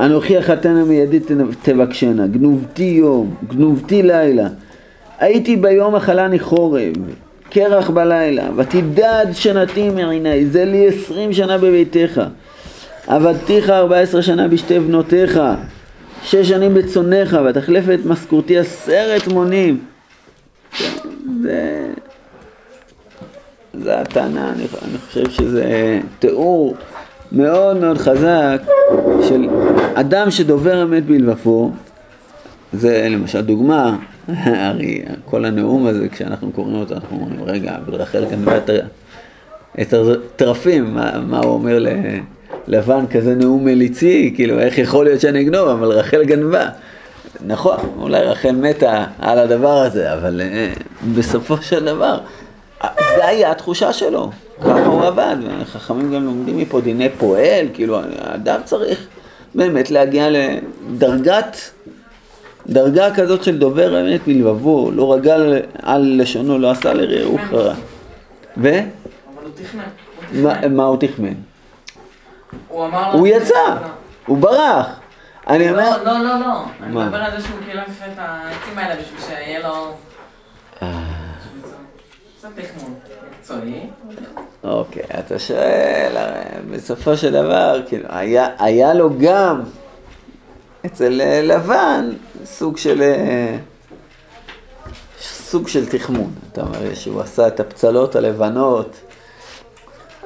אנוכי 0.00 0.38
החתנה 0.38 0.84
מידי 0.84 1.18
תבקשנה, 1.62 2.26
גנובתי 2.26 2.82
יום, 2.82 3.34
גנובתי 3.48 4.02
לילה. 4.02 4.48
הייתי 5.18 5.56
ביום 5.56 5.94
אכלני 5.94 6.38
חורב, 6.38 6.92
קרח 7.50 7.90
בלילה, 7.90 8.48
ותדד 8.56 9.26
שנתי 9.32 9.90
מעיני, 9.90 10.46
זה 10.46 10.64
לי 10.64 10.88
עשרים 10.88 11.32
שנה 11.32 11.58
בביתך. 11.58 12.20
עבדתיך 13.06 13.70
ארבע 13.70 13.98
עשרה 13.98 14.22
שנה 14.22 14.48
בשתי 14.48 14.78
בנותיך, 14.78 15.40
שש 16.22 16.48
שנים 16.48 16.74
בצונך, 16.74 17.38
ותחלף 17.48 17.84
את 17.94 18.06
משכורתי 18.06 18.58
עשרת 18.58 19.28
מונים. 19.28 19.78
זה... 21.42 21.86
זה 23.74 24.00
הטענה, 24.00 24.52
אני, 24.52 24.62
אני 24.62 24.98
חושב 24.98 25.30
שזה 25.30 26.00
תיאור 26.18 26.74
מאוד 27.32 27.76
מאוד 27.76 27.98
חזק 27.98 28.62
של 29.28 29.48
אדם 29.94 30.30
שדובר 30.30 30.82
אמת 30.82 31.06
בלבבו, 31.06 31.70
זה 32.72 33.06
למשל 33.10 33.40
דוגמה, 33.40 33.96
הרי 34.44 35.02
כל 35.24 35.44
הנאום 35.44 35.86
הזה, 35.86 36.08
כשאנחנו 36.08 36.52
קוראים 36.52 36.74
אותו, 36.74 36.94
אנחנו 36.94 37.16
אומרים, 37.20 37.42
רגע, 37.44 37.76
אבל 37.76 37.94
רחל 37.94 38.24
גנבה 38.30 38.58
את, 39.80 39.94
הטרפים, 39.94 40.94
מה, 40.94 41.20
מה 41.26 41.38
הוא 41.38 41.52
אומר 41.52 41.84
ללבן 42.68 43.06
כזה 43.10 43.34
נאום 43.34 43.64
מליצי, 43.64 44.32
כאילו, 44.36 44.58
איך 44.58 44.78
יכול 44.78 45.04
להיות 45.04 45.20
שאני 45.20 45.40
אגנוב, 45.40 45.68
אבל 45.68 45.88
רחל 45.92 46.24
גנבה. 46.24 46.68
נכון, 47.46 47.76
אולי 47.98 48.24
רחל 48.24 48.52
מתה 48.52 49.04
על 49.18 49.38
הדבר 49.38 49.76
הזה, 49.76 50.14
אבל 50.14 50.40
uh, 50.40 51.04
בסופו 51.16 51.56
של 51.62 51.84
דבר, 51.84 52.18
זה 53.16 53.26
היה 53.26 53.50
התחושה 53.50 53.92
שלו, 53.92 54.30
ככה 54.60 54.86
הוא 54.86 55.04
עבד, 55.04 55.36
וחכמים 55.60 56.14
גם 56.14 56.24
לומדים 56.24 56.58
מפה 56.58 56.80
דיני 56.80 57.08
פועל, 57.18 57.66
כאילו, 57.74 58.00
האדם 58.18 58.60
צריך 58.64 59.06
באמת 59.54 59.90
להגיע 59.90 60.28
לדרגת, 60.30 61.56
דרגה 62.66 63.14
כזאת 63.14 63.44
של 63.44 63.58
דובר 63.58 64.00
אמת 64.00 64.20
מלבבו, 64.26 64.90
לא 64.90 65.14
רגל 65.14 65.60
על 65.82 66.14
לשונו, 66.18 66.58
לא 66.58 66.70
עשה 66.70 66.92
לרעהו 66.92 67.38
חרא. 67.50 67.74
ו? 68.56 68.68
אבל 68.68 69.44
הוא 69.44 69.52
תכנן. 69.54 69.82
מה 70.74 70.84
הוא 72.68 72.86
אמר... 72.86 73.12
הוא 73.12 73.26
יצא, 73.26 73.76
הוא 74.26 74.38
ברח. 74.38 74.99
אני 75.50 75.70
אומר... 75.70 76.02
לא, 76.04 76.12
לא, 76.12 76.24
לא, 76.24 76.40
לא. 76.40 76.64
אני? 76.82 76.94
מדבר 76.94 77.16
על 77.16 77.40
זה 77.40 77.46
שהוא 77.46 77.58
כאילו 77.64 77.80
יפה 77.80 78.04
את 78.06 78.18
העצים 78.18 78.78
האלה 78.78 79.00
בשביל 79.00 79.20
שיהיה 79.20 79.68
לו... 79.68 79.96
מקצועי. 83.50 83.90
אוקיי, 84.64 85.02
אתה 85.18 85.38
שואל, 85.38 86.16
בסופו 86.70 87.16
של 87.16 87.32
דבר, 87.32 87.82
כאילו, 87.88 88.04
היה, 88.08 88.48
היה 88.58 88.94
לו 88.94 89.10
גם 89.18 89.62
אצל 90.86 91.20
אה, 91.20 91.42
לבן 91.42 92.10
סוג 92.44 92.76
של, 92.76 93.02
אה, 93.02 93.56
סוג 95.20 95.68
של 95.68 95.86
תחמון. 95.86 96.32
אתה 96.52 96.60
אומר 96.60 96.94
שהוא 96.94 97.20
עשה 97.20 97.48
את 97.48 97.60
הפצלות 97.60 98.16
הלבנות. 98.16 98.96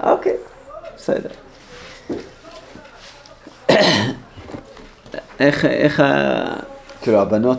אוקיי, 0.03 0.37
בסדר. 0.97 1.31
איך, 5.41 5.65
איך 5.65 6.01
ה... 6.01 6.45
כאילו 7.03 7.21
הבנות 7.21 7.59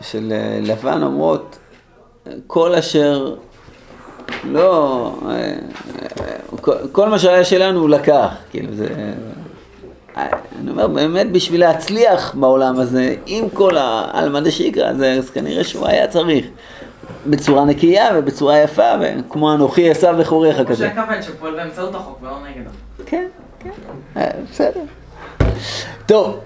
של 0.00 0.32
אה, 0.32 0.58
לבן 0.62 1.02
אומרות, 1.02 1.58
כל 2.46 2.74
אשר 2.74 3.34
לא, 4.44 5.06
אה, 5.28 5.34
אה, 5.34 5.54
כל- 6.60 6.88
כל 6.92 7.08
מה 7.08 7.18
שהיה 7.18 7.44
שלנו 7.44 7.80
הוא 7.80 7.88
לקח, 7.88 8.28
כאילו 8.50 8.68
זה, 8.74 8.86
אני 10.16 10.70
אומר 10.70 10.86
באמת 10.86 11.32
בשביל 11.32 11.60
להצליח 11.60 12.34
בעולם 12.34 12.80
הזה, 12.80 13.14
עם 13.26 13.48
כל 13.48 13.76
העלמא 13.76 14.40
דשיקרא 14.40 14.88
הזה, 14.88 15.12
אז 15.12 15.30
כנראה 15.30 15.64
שהוא 15.64 15.86
היה 15.86 16.08
צריך 16.08 16.46
בצורה 17.26 17.64
נקייה 17.64 18.08
ובצורה 18.14 18.58
יפה, 18.58 18.90
וכמו 19.00 19.54
אנוכי 19.54 19.90
עשיו 19.90 20.14
וחוריך 20.18 20.56
כזה. 20.68 20.86
משה 20.86 21.02
כבל 21.06 21.22
שפועל 21.22 21.54
באמצעות 21.56 21.94
החוק 21.94 22.18
ולא 22.22 22.36
נגדו. 22.48 22.70
כן, 23.06 23.26
כן, 23.60 23.70
בסדר. 24.50 24.80
טוב, 26.12 26.40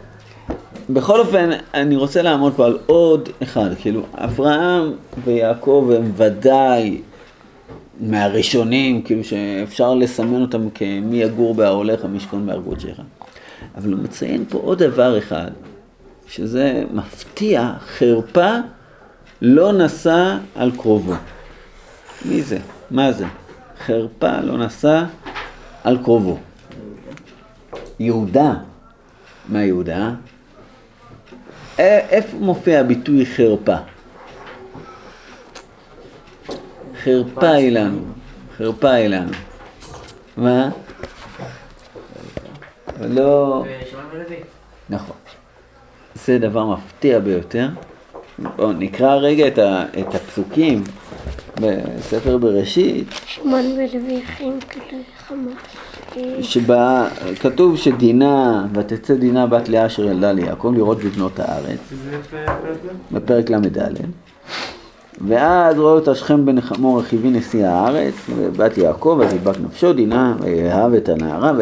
בכל 0.90 1.20
אופן, 1.20 1.50
אני 1.74 1.96
רוצה 1.96 2.22
לעמוד 2.22 2.52
פה 2.57 2.66
על 2.66 2.79
עוד 2.87 3.29
אחד, 3.42 3.70
כאילו, 3.81 4.02
אברהם 4.14 4.92
ויעקב 5.24 5.90
הם 5.96 6.12
ודאי 6.16 7.00
מהראשונים, 8.00 9.02
כאילו 9.02 9.24
שאפשר 9.24 9.94
לסמן 9.94 10.42
אותם 10.42 10.70
כמי 10.70 11.16
יגור 11.16 11.55
באהליך, 11.55 12.05
מי 12.05 12.16
ישכון 12.16 12.46
בהר 12.46 12.61
קודשך. 12.64 13.00
אבל 13.76 13.92
הוא 13.92 14.02
מציין 14.02 14.44
פה 14.48 14.59
עוד 14.59 14.83
דבר 14.83 15.18
אחד, 15.18 15.50
שזה 16.29 16.85
מפתיע, 16.92 17.72
חרפה 17.87 18.50
לא 19.42 19.72
נשא 19.72 20.37
על 20.55 20.70
קרובו. 20.76 21.14
מי 22.24 22.42
זה? 22.42 22.59
מה 22.90 23.12
זה? 23.12 23.24
חרפה 23.87 24.40
לא 24.40 24.59
נשא 24.59 25.05
על 25.85 25.98
קרובו. 26.05 26.38
יהודה, 28.00 28.55
מה 29.48 29.64
יהודה? 29.64 30.11
א- 31.78 31.82
איפה 32.11 32.37
מופיע 32.37 32.80
הביטוי 32.80 33.26
חרפה? 33.26 33.76
חרפה 37.04 37.50
היא 37.50 37.70
לנו, 37.70 38.00
חרפה 38.56 38.90
היא 38.90 39.09
לנו. 39.09 39.32
מה? 40.37 40.70
לא... 43.00 43.64
נכון. 44.90 45.16
זה 46.14 46.38
דבר 46.38 46.64
מפתיע 46.66 47.18
ביותר. 47.18 47.68
בואו 48.38 48.72
נקרא 48.72 49.14
רגע 49.14 49.46
את, 49.48 49.59
ה, 49.59 49.85
את 50.00 50.14
הפסוקים 50.14 50.85
בספר 51.61 52.38
בראשית, 52.38 53.06
שמעון 53.26 53.61
ולוי 53.72 54.22
חיים 54.26 54.59
כלי 54.72 55.02
חמאס. 55.18 55.56
שבה 56.40 57.09
כתוב 57.40 57.76
שדינה, 57.76 58.66
ותצא 58.72 59.14
דינה 59.14 59.46
בת 59.46 59.68
לאה 59.68 59.87
אשר 59.87 60.05
ילדה 60.05 60.33
ליעקב 60.33 60.72
לראות 60.76 60.98
בבנות 60.98 61.40
הארץ? 61.40 61.79
בפרק 63.12 63.50
ל"ד. 63.50 63.79
ואז 65.29 65.79
רואה 65.79 65.92
אותה 65.92 66.14
שכם 66.14 66.46
בן 66.46 66.61
חמור 66.61 66.98
רכיבי 67.00 67.31
נשיא 67.31 67.66
הארץ, 67.66 68.14
ובת 68.37 68.79
יעקב, 68.79 69.20
אז 69.24 69.33
ידבק 69.33 69.55
נפשו, 69.64 69.92
דינה, 69.92 70.35
ויאהב 70.40 70.94
את 70.94 71.09
הנערה, 71.09 71.52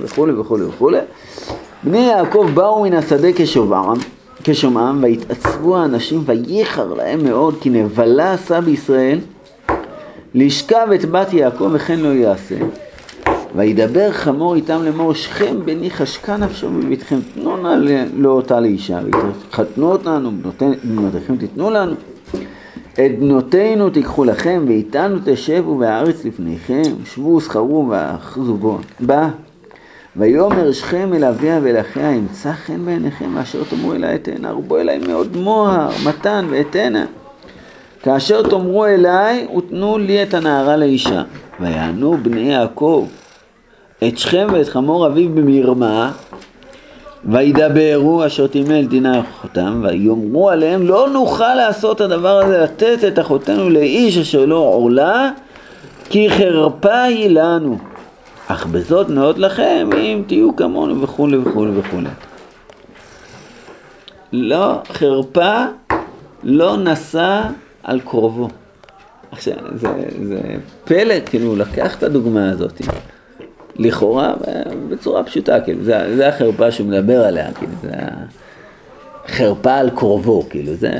וכולי 0.00 0.32
וכולי 0.32 0.64
וכולי. 0.64 0.98
בני 1.84 1.98
יעקב 1.98 2.46
באו 2.54 2.82
מן 2.82 2.92
השדה 2.92 3.28
כשומעם, 3.36 3.96
כשומעם, 4.44 5.02
והתעצבו 5.02 5.76
האנשים, 5.76 6.22
וייחר 6.26 6.94
להם 6.94 7.24
מאוד, 7.24 7.54
כי 7.60 7.70
נבלה 7.70 8.32
עשה 8.32 8.60
בישראל, 8.60 9.18
לשכב 10.34 10.88
את 10.94 11.04
בת 11.04 11.32
יעקב, 11.32 11.70
וכן 11.72 12.00
לא 12.00 12.08
יעשה. 12.08 12.56
וידבר 13.56 14.12
חמור 14.12 14.54
איתם 14.54 14.82
לאמור, 14.84 15.14
שכם 15.14 15.56
בני 15.64 15.90
חשקה 15.90 16.36
נפשו 16.36 16.70
בביתכם, 16.70 17.18
תנו 17.34 17.56
נא 17.56 17.68
ל- 17.68 18.04
לו 18.14 18.30
אותה 18.30 18.60
לאישה, 18.60 18.98
ותחתנו 19.46 19.92
אותנו, 19.92 20.30
בנותיכם 20.84 21.36
תיתנו 21.36 21.70
לנו. 21.70 21.94
את 22.92 23.18
בנותינו 23.18 23.90
תיקחו 23.90 24.24
לכם, 24.24 24.64
ואיתנו 24.68 25.18
תשבו 25.24 25.78
בארץ 25.78 26.24
לפניכם, 26.24 26.82
שבו 27.04 27.28
ושכרו 27.28 27.86
ואחזו 27.88 28.54
בו. 28.54 28.78
בא. 29.00 29.28
ויאמר 30.16 30.72
שכם 30.72 31.14
אל 31.14 31.24
אביה 31.24 31.60
ואל 31.62 31.80
אחיה, 31.80 32.10
אמצא 32.10 32.52
חן 32.52 32.84
בעיניכם, 32.84 33.30
ואשר 33.36 33.64
תאמרו 33.70 33.92
אלי 33.92 34.14
אתנה, 34.14 34.50
רבו 34.50 34.78
אלי 34.78 34.98
מאוד 34.98 35.36
מוהר, 35.36 35.90
מתן 36.06 36.46
ואתנה. 36.50 37.04
כאשר 38.02 38.42
תאמרו 38.42 38.86
אליי, 38.86 39.46
ותנו 39.56 39.98
לי 39.98 40.22
את 40.22 40.34
הנערה 40.34 40.76
לאישה. 40.76 41.22
ויענו 41.60 42.16
בני 42.22 42.40
יעקב 42.40 43.06
את 44.04 44.18
שכם 44.18 44.46
ואת 44.52 44.68
חמור 44.68 45.06
אביו 45.06 45.30
במרמה, 45.34 46.12
וידברו 47.24 48.26
אשר 48.26 48.46
טימא 48.46 48.72
אל 48.72 48.86
דינה 48.86 49.20
אחותם, 49.20 49.84
ויאמרו 49.84 50.50
עליהם 50.50 50.86
לא 50.86 51.08
נוכל 51.08 51.54
לעשות 51.54 52.00
הדבר 52.00 52.38
הזה, 52.38 52.58
לתת 52.58 52.98
את 53.08 53.18
אחותנו 53.18 53.70
לאיש 53.70 54.18
אשר 54.18 54.46
לא 54.46 54.56
עורלה, 54.56 55.30
כי 56.10 56.30
חרפה 56.30 57.02
היא 57.02 57.30
לנו. 57.30 57.78
אך 58.46 58.66
בזאת 58.66 59.08
נאות 59.08 59.38
לכם 59.38 59.90
אם 59.96 60.22
תהיו 60.26 60.56
כמונו 60.56 61.02
וכולי 61.02 61.36
וכולי 61.36 61.70
וכולי. 61.74 62.08
לא, 64.32 64.80
חרפה 64.92 65.64
לא 66.42 66.76
נשא 66.76 67.42
על 67.82 68.00
קרובו. 68.00 68.48
עכשיו, 69.30 69.54
זה, 69.74 69.88
זה 70.22 70.40
פלא, 70.84 71.14
כאילו, 71.26 71.56
לקח 71.56 71.98
את 71.98 72.02
הדוגמה 72.02 72.50
הזאת, 72.50 72.72
לכאורה, 73.78 74.34
בצורה 74.88 75.24
פשוטה, 75.24 75.60
כאילו, 75.60 75.84
זה, 75.84 76.16
זה 76.16 76.28
החרפה 76.28 76.70
שהוא 76.70 76.86
מדבר 76.86 77.24
עליה, 77.24 77.52
כאילו, 77.52 77.72
זה 77.82 77.90
החרפה 79.24 79.74
על 79.74 79.90
קרובו, 79.90 80.46
כאילו, 80.50 80.74
זה, 80.74 80.92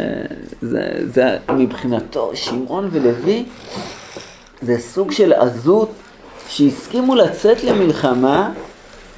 זה, 0.62 0.82
זה 1.14 1.36
מבחינתו, 1.52 2.30
שמעון 2.34 2.88
ולוי, 2.92 3.44
זה 4.62 4.78
סוג 4.78 5.12
של 5.12 5.32
עזות 5.32 5.90
שהסכימו 6.48 7.14
לצאת 7.14 7.64
למלחמה 7.64 8.52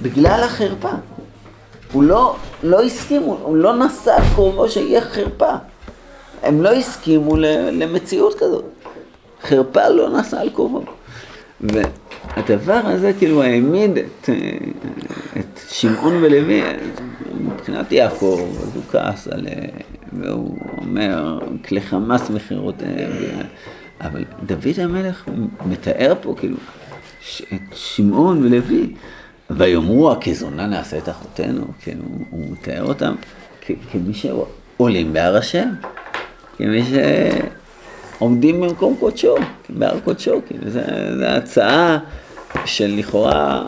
בגלל 0.00 0.40
החרפה. 0.44 0.92
הוא 1.92 2.02
לא, 2.02 2.36
לא 2.62 2.82
הסכימו, 2.82 3.38
הוא 3.42 3.56
לא 3.56 3.76
נשא 3.76 4.16
על 4.16 4.22
קרובו 4.34 4.68
שיהיה 4.68 5.00
חרפה. 5.00 5.52
הם 6.42 6.62
לא 6.62 6.72
הסכימו 6.72 7.36
למציאות 7.72 8.34
כזאת. 8.34 8.64
חרפה 9.42 9.88
לא 9.88 10.18
נשא 10.18 10.40
על 10.40 10.50
קרובו. 10.50 10.82
והדבר 11.60 12.80
הזה 12.84 13.12
כאילו 13.18 13.42
העמיד 13.42 13.90
את, 13.98 14.28
את 15.36 15.60
שמעון 15.70 16.14
ולוי, 16.14 16.62
מבחינת 17.40 17.92
יעקב, 17.92 18.40
אז 18.62 18.76
הוא 18.76 18.82
כעס 18.90 19.28
עליהם, 19.28 19.70
והוא 20.12 20.58
אומר, 20.76 21.38
כלי 21.68 21.80
חמאס 21.80 22.30
מכירותיהם, 22.30 23.10
אבל 24.00 24.24
דוד 24.46 24.80
המלך 24.82 25.24
מתאר 25.66 26.14
פה 26.22 26.34
כאילו 26.38 26.56
ש- 27.20 27.42
את 27.54 27.60
שמעון 27.74 28.42
ולוי, 28.46 28.94
ויאמרו 29.50 30.12
הכזונה 30.12 30.66
נעשה 30.66 30.98
את 30.98 31.08
אחותינו, 31.08 31.64
כאילו 31.82 32.02
הוא 32.30 32.50
מתאר 32.52 32.84
אותם 32.84 33.14
כמי 33.92 34.14
שעולים 34.14 35.12
בהר 35.12 35.36
השם, 35.36 35.68
כמי 36.58 36.82
שעומדים 38.20 38.60
במקום 38.60 38.96
קודשו, 39.00 39.34
בהר 39.68 40.00
קודשו, 40.00 40.40
כאילו 40.46 40.70
זו 40.70 40.80
הצעה 41.24 41.98
של 42.64 42.94
לכאורה 42.98 43.66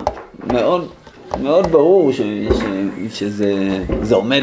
מאוד, 0.53 0.89
מאוד 1.43 1.67
ברור 1.67 2.13
ש, 2.13 2.21
ש, 2.21 3.19
שזה 3.19 3.55
זה 4.03 4.15
עומד 4.15 4.43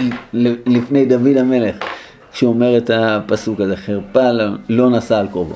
לפני 0.65 1.05
דוד 1.05 1.37
המלך, 1.37 1.75
כשהוא 2.31 2.53
אומר 2.53 2.77
את 2.77 2.91
הפסוק 2.93 3.61
הזה, 3.61 3.75
חרפה 3.75 4.31
לא, 4.31 4.45
לא 4.69 4.89
נשא 4.89 5.17
על 5.17 5.27
קרובו. 5.27 5.55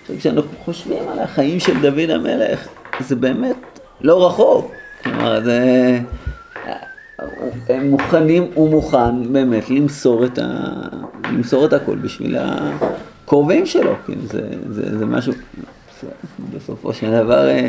עכשיו 0.00 0.16
כשאנחנו 0.18 0.50
חושבים 0.64 1.08
על 1.12 1.18
החיים 1.18 1.60
של 1.60 1.80
דוד 1.80 2.10
המלך, 2.10 2.68
זה 3.00 3.16
באמת 3.16 3.56
לא 4.00 4.26
רחוק. 4.26 4.72
כלומר, 5.04 5.44
זה... 5.44 5.98
הם 7.68 7.90
מוכנים, 7.90 8.50
הוא 8.54 8.70
מוכן 8.70 9.32
באמת 9.32 9.70
למסור 9.70 10.24
את, 10.24 10.38
ה... 10.38 10.72
למסור 11.24 11.66
את 11.66 11.72
הכל 11.72 11.96
בשביל 11.96 12.36
הקרובים 13.30 13.66
שלו, 13.66 13.94
כאילו 14.04 14.22
זה, 14.26 14.48
זה, 14.68 14.98
זה 14.98 15.06
משהו, 15.06 15.32
בסופו 16.54 16.92
של 16.92 17.10
דבר, 17.10 17.48
אה, 17.48 17.68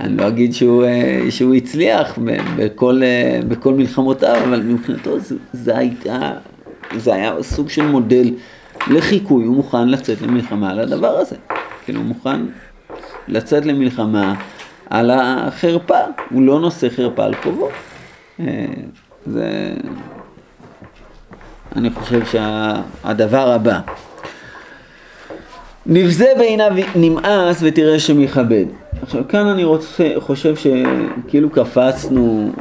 אני 0.00 0.16
לא 0.16 0.28
אגיד 0.28 0.54
שהוא, 0.54 0.84
אה, 0.84 1.26
שהוא 1.30 1.54
הצליח 1.54 2.18
בכל, 2.56 3.00
אה, 3.02 3.40
בכל 3.48 3.74
מלחמותיו, 3.74 4.36
אבל 4.48 4.62
מבחינתו 4.62 5.20
זה, 5.20 5.36
זה, 5.52 5.78
הייתה, 5.78 6.32
זה 6.96 7.14
היה 7.14 7.42
סוג 7.42 7.68
של 7.68 7.86
מודל 7.86 8.30
לחיקוי, 8.90 9.44
הוא 9.44 9.56
מוכן 9.56 9.88
לצאת 9.88 10.22
למלחמה 10.22 10.70
על 10.70 10.78
הדבר 10.78 11.18
הזה, 11.18 11.36
כאילו 11.84 12.00
הוא 12.00 12.06
מוכן 12.06 12.40
לצאת 13.28 13.66
למלחמה 13.66 14.34
על 14.90 15.10
החרפה, 15.10 16.00
הוא 16.30 16.42
לא 16.42 16.60
נושא 16.60 16.88
חרפה 16.88 17.24
על 17.24 17.34
קרובו. 17.34 17.68
אה, 18.40 18.66
זה, 19.26 19.74
אני 21.76 21.90
חושב 21.90 22.20
שהדבר 22.26 23.50
הבא, 23.50 23.80
נבזה 25.86 26.32
בעיניו 26.38 26.70
נמאס 26.96 27.58
ותראה 27.62 27.98
שמכבד. 27.98 28.64
עכשיו 29.02 29.28
כאן 29.28 29.46
אני 29.46 29.64
רוצה, 29.64 30.08
חושב 30.18 30.54
שכאילו 30.56 31.50
קפצנו 31.50 32.52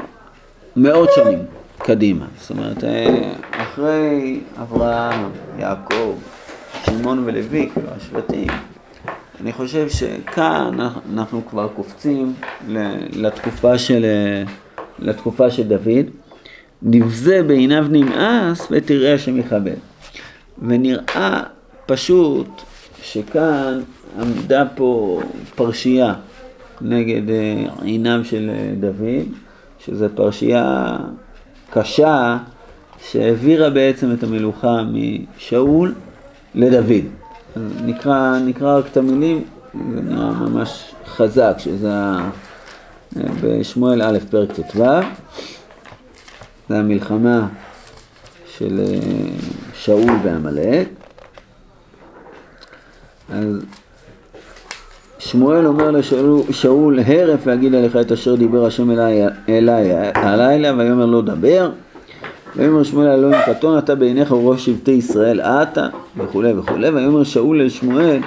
מאות 0.76 1.10
שנים 1.16 1.40
קדימה. 1.78 2.26
זאת 2.40 2.50
אומרת, 2.50 2.84
אה, 2.84 3.34
אחרי 3.52 4.40
אברהם, 4.62 5.30
יעקב, 5.60 6.14
שמעון 6.86 7.24
ולוי, 7.26 7.70
כאילו 7.74 7.88
השבטים, 7.98 8.48
אני 9.42 9.54
חושב 9.54 9.90
שכאן 9.90 10.78
אנחנו 11.14 11.42
כבר 11.50 11.68
קופצים 11.76 12.34
לתקופה 13.14 13.78
של, 13.78 14.06
לתקופה 15.00 15.52
של 15.52 15.64
דוד. 15.64 16.06
נבזה 16.82 17.44
בעיניו 17.44 17.86
נמאס 17.90 18.68
ותראה 18.72 19.18
שמכבד. 19.18 19.76
ונראה 20.68 21.44
פשוט 21.86 22.48
שכאן 23.04 23.82
עמדה 24.20 24.64
פה 24.76 25.20
פרשייה 25.56 26.14
נגד 26.82 27.30
אה, 27.30 27.66
עיניו 27.82 28.20
של 28.24 28.50
אה, 28.54 28.74
דוד, 28.80 29.34
שזו 29.80 30.06
פרשייה 30.16 30.98
קשה 31.70 32.38
שהעבירה 33.10 33.70
בעצם 33.70 34.12
את 34.14 34.24
המלוכה 34.24 34.78
משאול 34.84 35.94
לדוד. 36.56 37.04
נקרא, 37.86 38.40
נקרא 38.46 38.78
רק 38.78 38.86
את 38.92 38.98
המילים, 38.98 39.44
זה 39.74 40.02
נראה 40.02 40.32
ממש 40.32 40.94
חזק, 41.08 41.56
שזה 41.58 41.94
ה- 41.94 42.30
בשמואל 43.42 44.02
א' 44.02 44.18
פרק 44.30 44.52
ט"ו, 44.52 44.84
זה 46.70 46.78
המלחמה 46.80 47.48
של 48.58 48.80
אה, 48.80 49.00
שאול 49.74 50.12
ועמלק. 50.24 51.03
אז 53.34 53.66
שמואל 55.20 55.66
אומר 55.66 55.92
לשאול, 55.92 57.00
הרף 57.06 57.40
ואגיד 57.46 57.76
עליך 57.76 57.96
את 57.96 58.12
אשר 58.12 58.36
דיבר 58.36 58.66
השם 58.66 58.92
אליי, 58.92 59.22
אליי 59.50 59.92
הלילה, 60.16 60.74
ויאמר 60.78 61.06
לא 61.06 61.22
דבר. 61.22 61.70
ויאמר 62.56 62.84
שמואל 62.84 63.08
אלוהים 63.08 63.42
קטון 63.46 63.78
אתה 63.78 63.96
בעיניך 63.96 64.32
וראש 64.32 64.66
שבטי 64.66 64.92
ישראל 64.92 65.42
אתה 65.42 65.88
וכולי 66.18 66.54
וכולי 66.54 66.90
ויאמר 66.90 67.24
שאול 67.24 67.62
אל 67.62 67.70
שמואל 67.70 68.20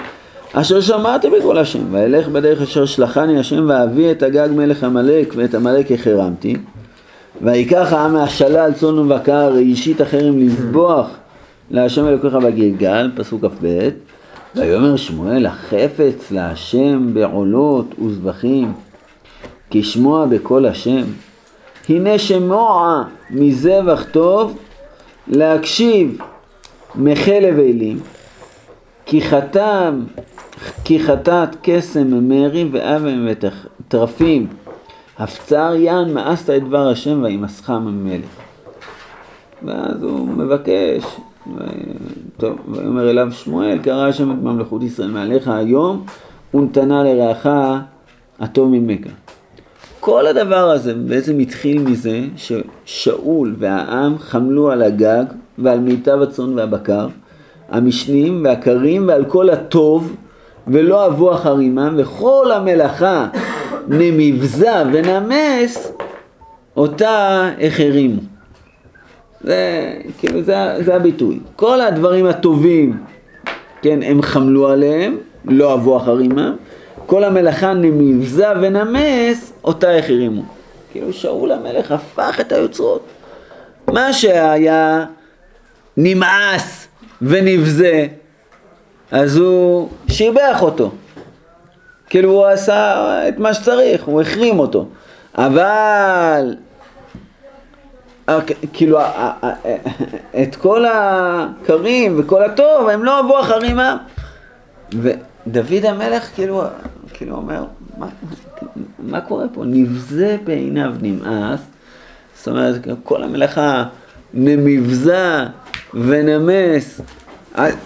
אשר 0.53 0.81
שמעתי 0.81 1.29
בקול 1.31 1.59
השם 1.59 1.81
ואלך 1.90 2.29
בדרך 2.29 2.62
אשר 2.62 2.85
שלחני 2.85 3.38
השם 3.38 3.64
ואביא 3.69 4.11
את 4.11 4.23
הגג 4.23 4.49
מלך 4.57 4.85
עמלק 4.85 5.33
ואת 5.37 5.55
עמלק 5.55 5.92
החרמתי. 5.92 6.57
ויקח 7.42 7.92
העם 7.92 8.12
מהשלל 8.12 8.73
צאן 8.73 8.99
ובקר 8.99 9.57
אישית 9.57 10.01
החרם 10.01 10.38
לזבוח 10.38 11.07
להשם 11.71 12.07
אלוקיך 12.07 12.35
בגלגל 12.35 13.11
פסוק 13.16 13.45
כ"ב 13.45 13.88
ויאמר 14.57 14.97
שמואל 14.97 15.47
החפץ 15.47 16.31
להשם 16.31 17.14
בעולות 17.14 17.99
וזבחים 17.99 18.73
כי 19.71 19.83
שמוע 19.83 20.27
בקול 20.27 20.66
השם 20.66 21.05
הנה 21.88 22.19
שמוע 22.19 23.05
מזבח 23.31 24.05
טוב 24.12 24.59
להקשיב 25.29 26.19
מחלב 26.95 27.59
אלים 27.59 28.01
כי 29.07 29.23
חתם 29.23 30.01
כי 30.85 31.01
חטאת 31.01 31.49
קסם 31.62 32.29
מרי 32.29 32.69
ואבן 32.73 33.29
וטרפים 33.29 34.47
הפצר 35.19 35.75
יען 35.75 36.14
מאסת 36.14 36.51
את 36.51 36.64
דבר 36.64 36.88
השם 36.88 37.23
וימסך 37.23 37.71
ממלך 37.71 38.29
ואז 39.62 40.03
הוא 40.03 40.29
מבקש. 40.29 41.03
טוב, 42.37 42.57
ויאמר 42.69 43.11
אליו 43.11 43.33
שמואל 43.33 43.79
קרא 43.79 44.09
השם 44.09 44.31
את 44.31 44.37
ממלכות 44.43 44.83
ישראל 44.83 45.11
מעליך 45.11 45.49
היום 45.49 46.05
ונתנה 46.55 47.03
לרעך 47.03 47.49
הטוב 48.41 48.69
ממך 48.69 49.07
כל 50.01 50.27
הדבר 50.27 50.71
הזה 50.71 50.95
בעצם 50.95 51.39
התחיל 51.39 51.83
מזה 51.83 52.21
ששאול 52.37 53.55
והעם 53.59 54.19
חמלו 54.19 54.71
על 54.71 54.83
הגג 54.83 55.25
ועל 55.59 55.81
מיטב 55.81 56.23
הצאן 56.23 56.59
והבקר, 56.59 57.09
המשנים 57.69 58.45
והקרים 58.45 59.09
ועל 59.09 59.25
כל 59.25 59.51
הטוב 59.51 60.17
ולא 60.69 61.07
אבו 61.07 61.35
אחר 61.35 61.59
עמם 61.59 61.95
וכל 61.99 62.53
המלאכה 62.55 63.29
נמבזה 63.89 64.73
ונמס 64.93 65.93
אותה 66.77 67.49
החרימו. 67.61 68.36
זה 69.40 69.92
כאילו 70.18 70.42
זה, 70.42 70.57
זה 70.85 70.94
הביטוי. 70.94 71.38
כל 71.57 71.81
הדברים 71.81 72.27
הטובים, 72.27 72.99
כן, 73.83 74.03
הם 74.03 74.22
חמלו 74.22 74.68
עליהם, 74.68 75.18
לא 75.44 75.75
אבו 75.75 75.96
אחר 75.96 76.18
עמם. 76.18 76.57
כל 77.07 77.25
המלאכה 77.25 77.75
נמבזה 77.75 78.46
ונמס, 78.61 79.53
אותה 79.64 79.96
החרימו. 79.96 80.42
כאילו 80.92 81.12
שאול 81.12 81.53
המלך 81.53 81.92
הפך 81.92 82.40
את 82.40 82.53
היוצרות. 82.53 83.03
מה 83.92 84.12
שהיה 84.12 85.05
נמאס 85.96 86.88
ונבזה, 87.22 88.07
אז 89.11 89.37
הוא 89.37 89.88
שיבח 90.09 90.62
אותו. 90.62 90.90
כאילו 92.11 92.31
הוא 92.31 92.46
עשה 92.46 93.29
את 93.29 93.38
מה 93.38 93.55
שצריך, 93.55 94.05
הוא 94.05 94.20
החרים 94.20 94.59
אותו. 94.59 94.87
אבל 95.35 96.55
כאילו 98.73 98.99
את 100.43 100.57
כל 100.57 100.85
הקרים 100.93 102.21
וכל 102.21 102.43
הטוב 102.45 102.89
הם 102.89 103.05
לא 103.05 103.21
אבו 103.21 103.41
אחר 103.41 103.65
עמם. 103.65 103.97
ודוד 104.93 105.85
המלך 105.85 106.29
כאילו, 106.35 106.62
כאילו 107.12 107.37
אומר, 107.37 107.65
מה, 107.99 108.07
מה 108.99 109.21
קורה 109.21 109.45
פה? 109.55 109.65
נבזה 109.65 110.37
בעיניו 110.45 110.95
נמאס, 111.03 111.61
זאת 112.37 112.49
אומרת, 112.49 112.75
כל 113.05 113.23
המלאכה 113.23 113.85
נמבזה 114.35 115.45
ונמס, 115.95 117.01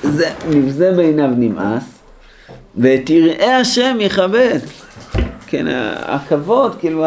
זה 0.02 0.30
נבזה 0.48 0.92
בעיניו 0.92 1.30
נמאס, 1.36 1.84
ואת 2.76 3.10
יראי 3.10 3.52
השם 3.52 3.96
יכבד. 4.00 4.58
כן, 5.46 5.66
הכבוד, 6.02 6.74
כאילו, 6.78 7.06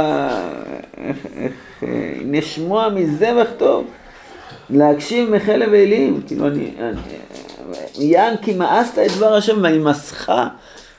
נשמוע 2.25 2.89
מזבח 2.89 3.47
טוב, 3.57 3.87
להקשיב 4.69 5.29
מחלב 5.29 5.73
אלים, 5.73 6.21
כאילו, 6.27 6.47
אני, 6.47 6.71
אני 6.79 8.05
יען 8.05 8.37
כי 8.41 8.53
מאסת 8.53 8.97
את 8.97 9.11
דבר 9.17 9.33
השם 9.33 9.63
וימסך 9.63 10.31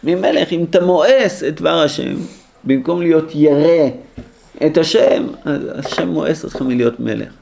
ממלך, 0.04 0.52
אם 0.52 0.64
אתה 0.70 0.84
מואס 0.84 1.44
את 1.48 1.60
דבר 1.60 1.82
השם, 1.82 2.14
במקום 2.64 3.02
להיות 3.02 3.34
ירא 3.34 3.88
את 4.66 4.78
השם, 4.78 5.26
אז 5.44 5.60
השם 5.74 6.08
מואס 6.08 6.44
אותך 6.44 6.62
מלהיות 6.62 7.00
מלך. 7.00 7.32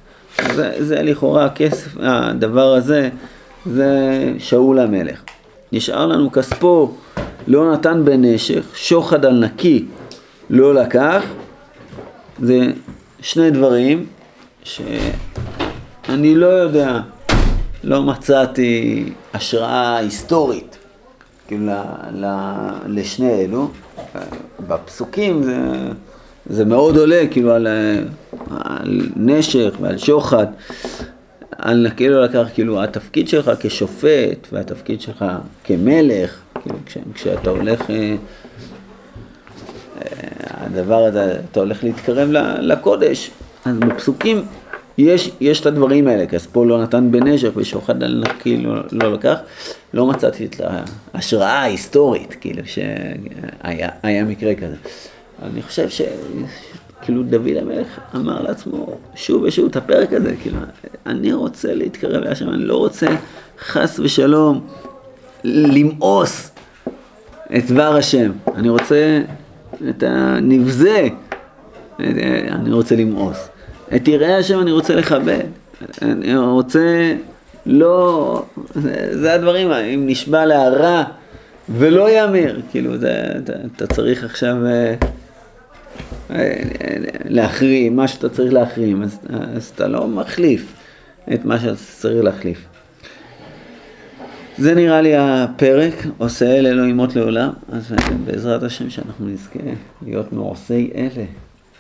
זה, 0.55 0.73
זה 0.79 1.03
לכאורה 1.03 1.45
הכסף, 1.45 1.89
הדבר 2.01 2.75
הזה, 2.75 3.09
זה 3.67 4.23
שאול 4.39 4.79
המלך. 4.79 5.23
נשאר 5.73 6.07
לנו 6.07 6.33
כספו 6.33 6.91
לא 7.47 7.73
נתן 7.73 8.05
בנשך, 8.05 8.65
שוחד 8.75 9.25
על 9.25 9.45
נקי 9.45 9.85
לא 10.51 10.75
לקח. 10.75 11.25
זה 12.43 12.67
שני 13.23 13.51
דברים 13.51 14.07
שאני 14.65 16.35
לא 16.35 16.47
יודע, 16.47 17.01
לא 17.85 18.03
מצאתי 18.03 19.05
השראה 19.35 19.97
היסטורית 19.97 20.79
כאילו 21.49 21.67
ל, 21.67 21.71
ל, 22.13 22.27
לשני 22.87 23.31
אלו. 23.31 23.71
בפסוקים 24.67 25.43
זה, 25.43 25.57
זה 26.47 26.65
מאוד 26.65 26.97
עולה 26.97 27.23
כאילו 27.31 27.53
על, 27.53 27.67
על 28.51 29.01
נשך 29.17 29.75
ועל 29.81 29.99
שוחד. 29.99 30.47
על 31.59 31.87
נקי 31.87 32.09
לא 32.09 32.23
לקח 32.25 32.47
כאילו 32.55 32.83
התפקיד 32.83 33.29
שלך 33.29 33.51
כשופט 33.61 34.49
והתפקיד 34.53 35.01
שלך 35.01 35.25
כמלך, 35.65 36.39
כאילו 36.63 36.79
כש, 36.87 36.99
כשאתה 37.15 37.51
הולך, 37.51 37.91
אה, 37.91 38.15
הדבר 40.51 41.05
הזה, 41.05 41.37
אתה 41.51 41.61
הולך 41.61 41.85
להתקרב 41.85 42.29
לקודש, 42.61 43.31
אז 43.65 43.79
בפסוקים 43.79 44.43
יש, 44.99 45.31
יש 45.41 45.61
את 45.61 45.67
הדברים 45.67 46.09
האלה, 46.09 46.27
כספו 46.27 46.65
לא 46.65 46.83
נתן 46.83 47.11
בנשך 47.11 47.51
ושוחד 47.57 48.03
על 48.03 48.25
נקי 48.29 48.57
לא, 48.57 48.75
לא 48.93 49.13
לקח, 49.13 49.39
לא 49.95 50.07
מצאתי 50.07 50.45
את 50.45 50.61
ההשראה 51.15 51.53
ההיסטורית, 51.53 52.37
כאילו 52.41 52.63
שהיה 52.67 54.25
מקרה 54.25 54.55
כזה. 54.55 54.77
אני 55.43 55.63
חושב 55.63 55.89
ש... 55.89 56.03
כאילו 57.03 57.23
דוד 57.23 57.57
המלך 57.61 57.87
אמר 58.15 58.43
לעצמו 58.43 58.87
שוב 59.15 59.43
ושוב 59.43 59.67
את 59.67 59.77
הפרק 59.77 60.13
הזה, 60.13 60.35
כאילו, 60.43 60.59
אני 61.07 61.33
רוצה 61.33 61.75
להתקרב 61.75 62.23
להשם, 62.25 62.49
אני 62.49 62.65
לא 62.65 62.77
רוצה 62.77 63.07
חס 63.61 63.99
ושלום 63.99 64.67
למאוס 65.45 66.51
את 67.57 67.71
דבר 67.71 67.97
השם, 67.97 68.33
אני 68.55 68.69
רוצה 68.69 69.23
את 69.91 70.03
הנבזה, 70.07 71.09
אני 72.01 72.73
רוצה 72.73 72.97
למאוס. 72.97 73.49
את 73.97 74.09
יראי 74.09 74.35
השם 74.35 74.61
אני 74.61 74.73
רוצה 74.73 74.95
לכבד, 74.95 75.45
אני 76.03 76.37
רוצה 76.37 77.15
לא, 77.67 78.45
זה, 78.75 79.09
זה 79.21 79.35
הדברים, 79.35 79.73
אם 79.73 80.03
נשבע 80.07 80.45
להרע 80.45 81.05
ולא 81.69 82.11
יאמר, 82.11 82.61
כאילו, 82.71 82.99
זה, 82.99 83.23
אתה, 83.45 83.53
אתה 83.77 83.87
צריך 83.87 84.25
עכשיו... 84.25 84.57
להחרים, 87.25 87.97
מה 87.97 88.09
שאתה 88.09 88.29
צריך 88.29 88.53
להחרים, 88.53 89.03
אז, 89.03 89.19
אז 89.57 89.73
אתה 89.75 89.89
לא 89.89 90.09
מחליף 90.09 90.73
את 91.35 91.45
מה 91.45 91.61
שאתה 91.61 91.77
צריך 91.77 92.25
להחליף. 92.25 92.67
זה 94.63 94.75
נראה 94.75 95.01
לי 95.01 95.13
הפרק, 95.17 95.95
עושה 96.19 96.47
אלה 96.59 96.73
לא 96.73 96.83
ימות 96.83 97.17
לעולם, 97.17 97.51
אז 97.73 97.95
בעזרת 98.25 98.63
השם 98.63 98.91
שאנחנו 98.91 99.29
נזכה 99.29 99.59
להיות 100.03 100.33
מעושי 100.33 100.91
אלה, 100.95 101.25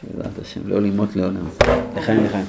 בעזרת 0.02 0.38
השם, 0.42 0.60
לא 0.66 0.80
לימות 0.80 1.16
לעולם. 1.16 1.48
לחיים 1.96 2.24
לחיים. 2.24 2.44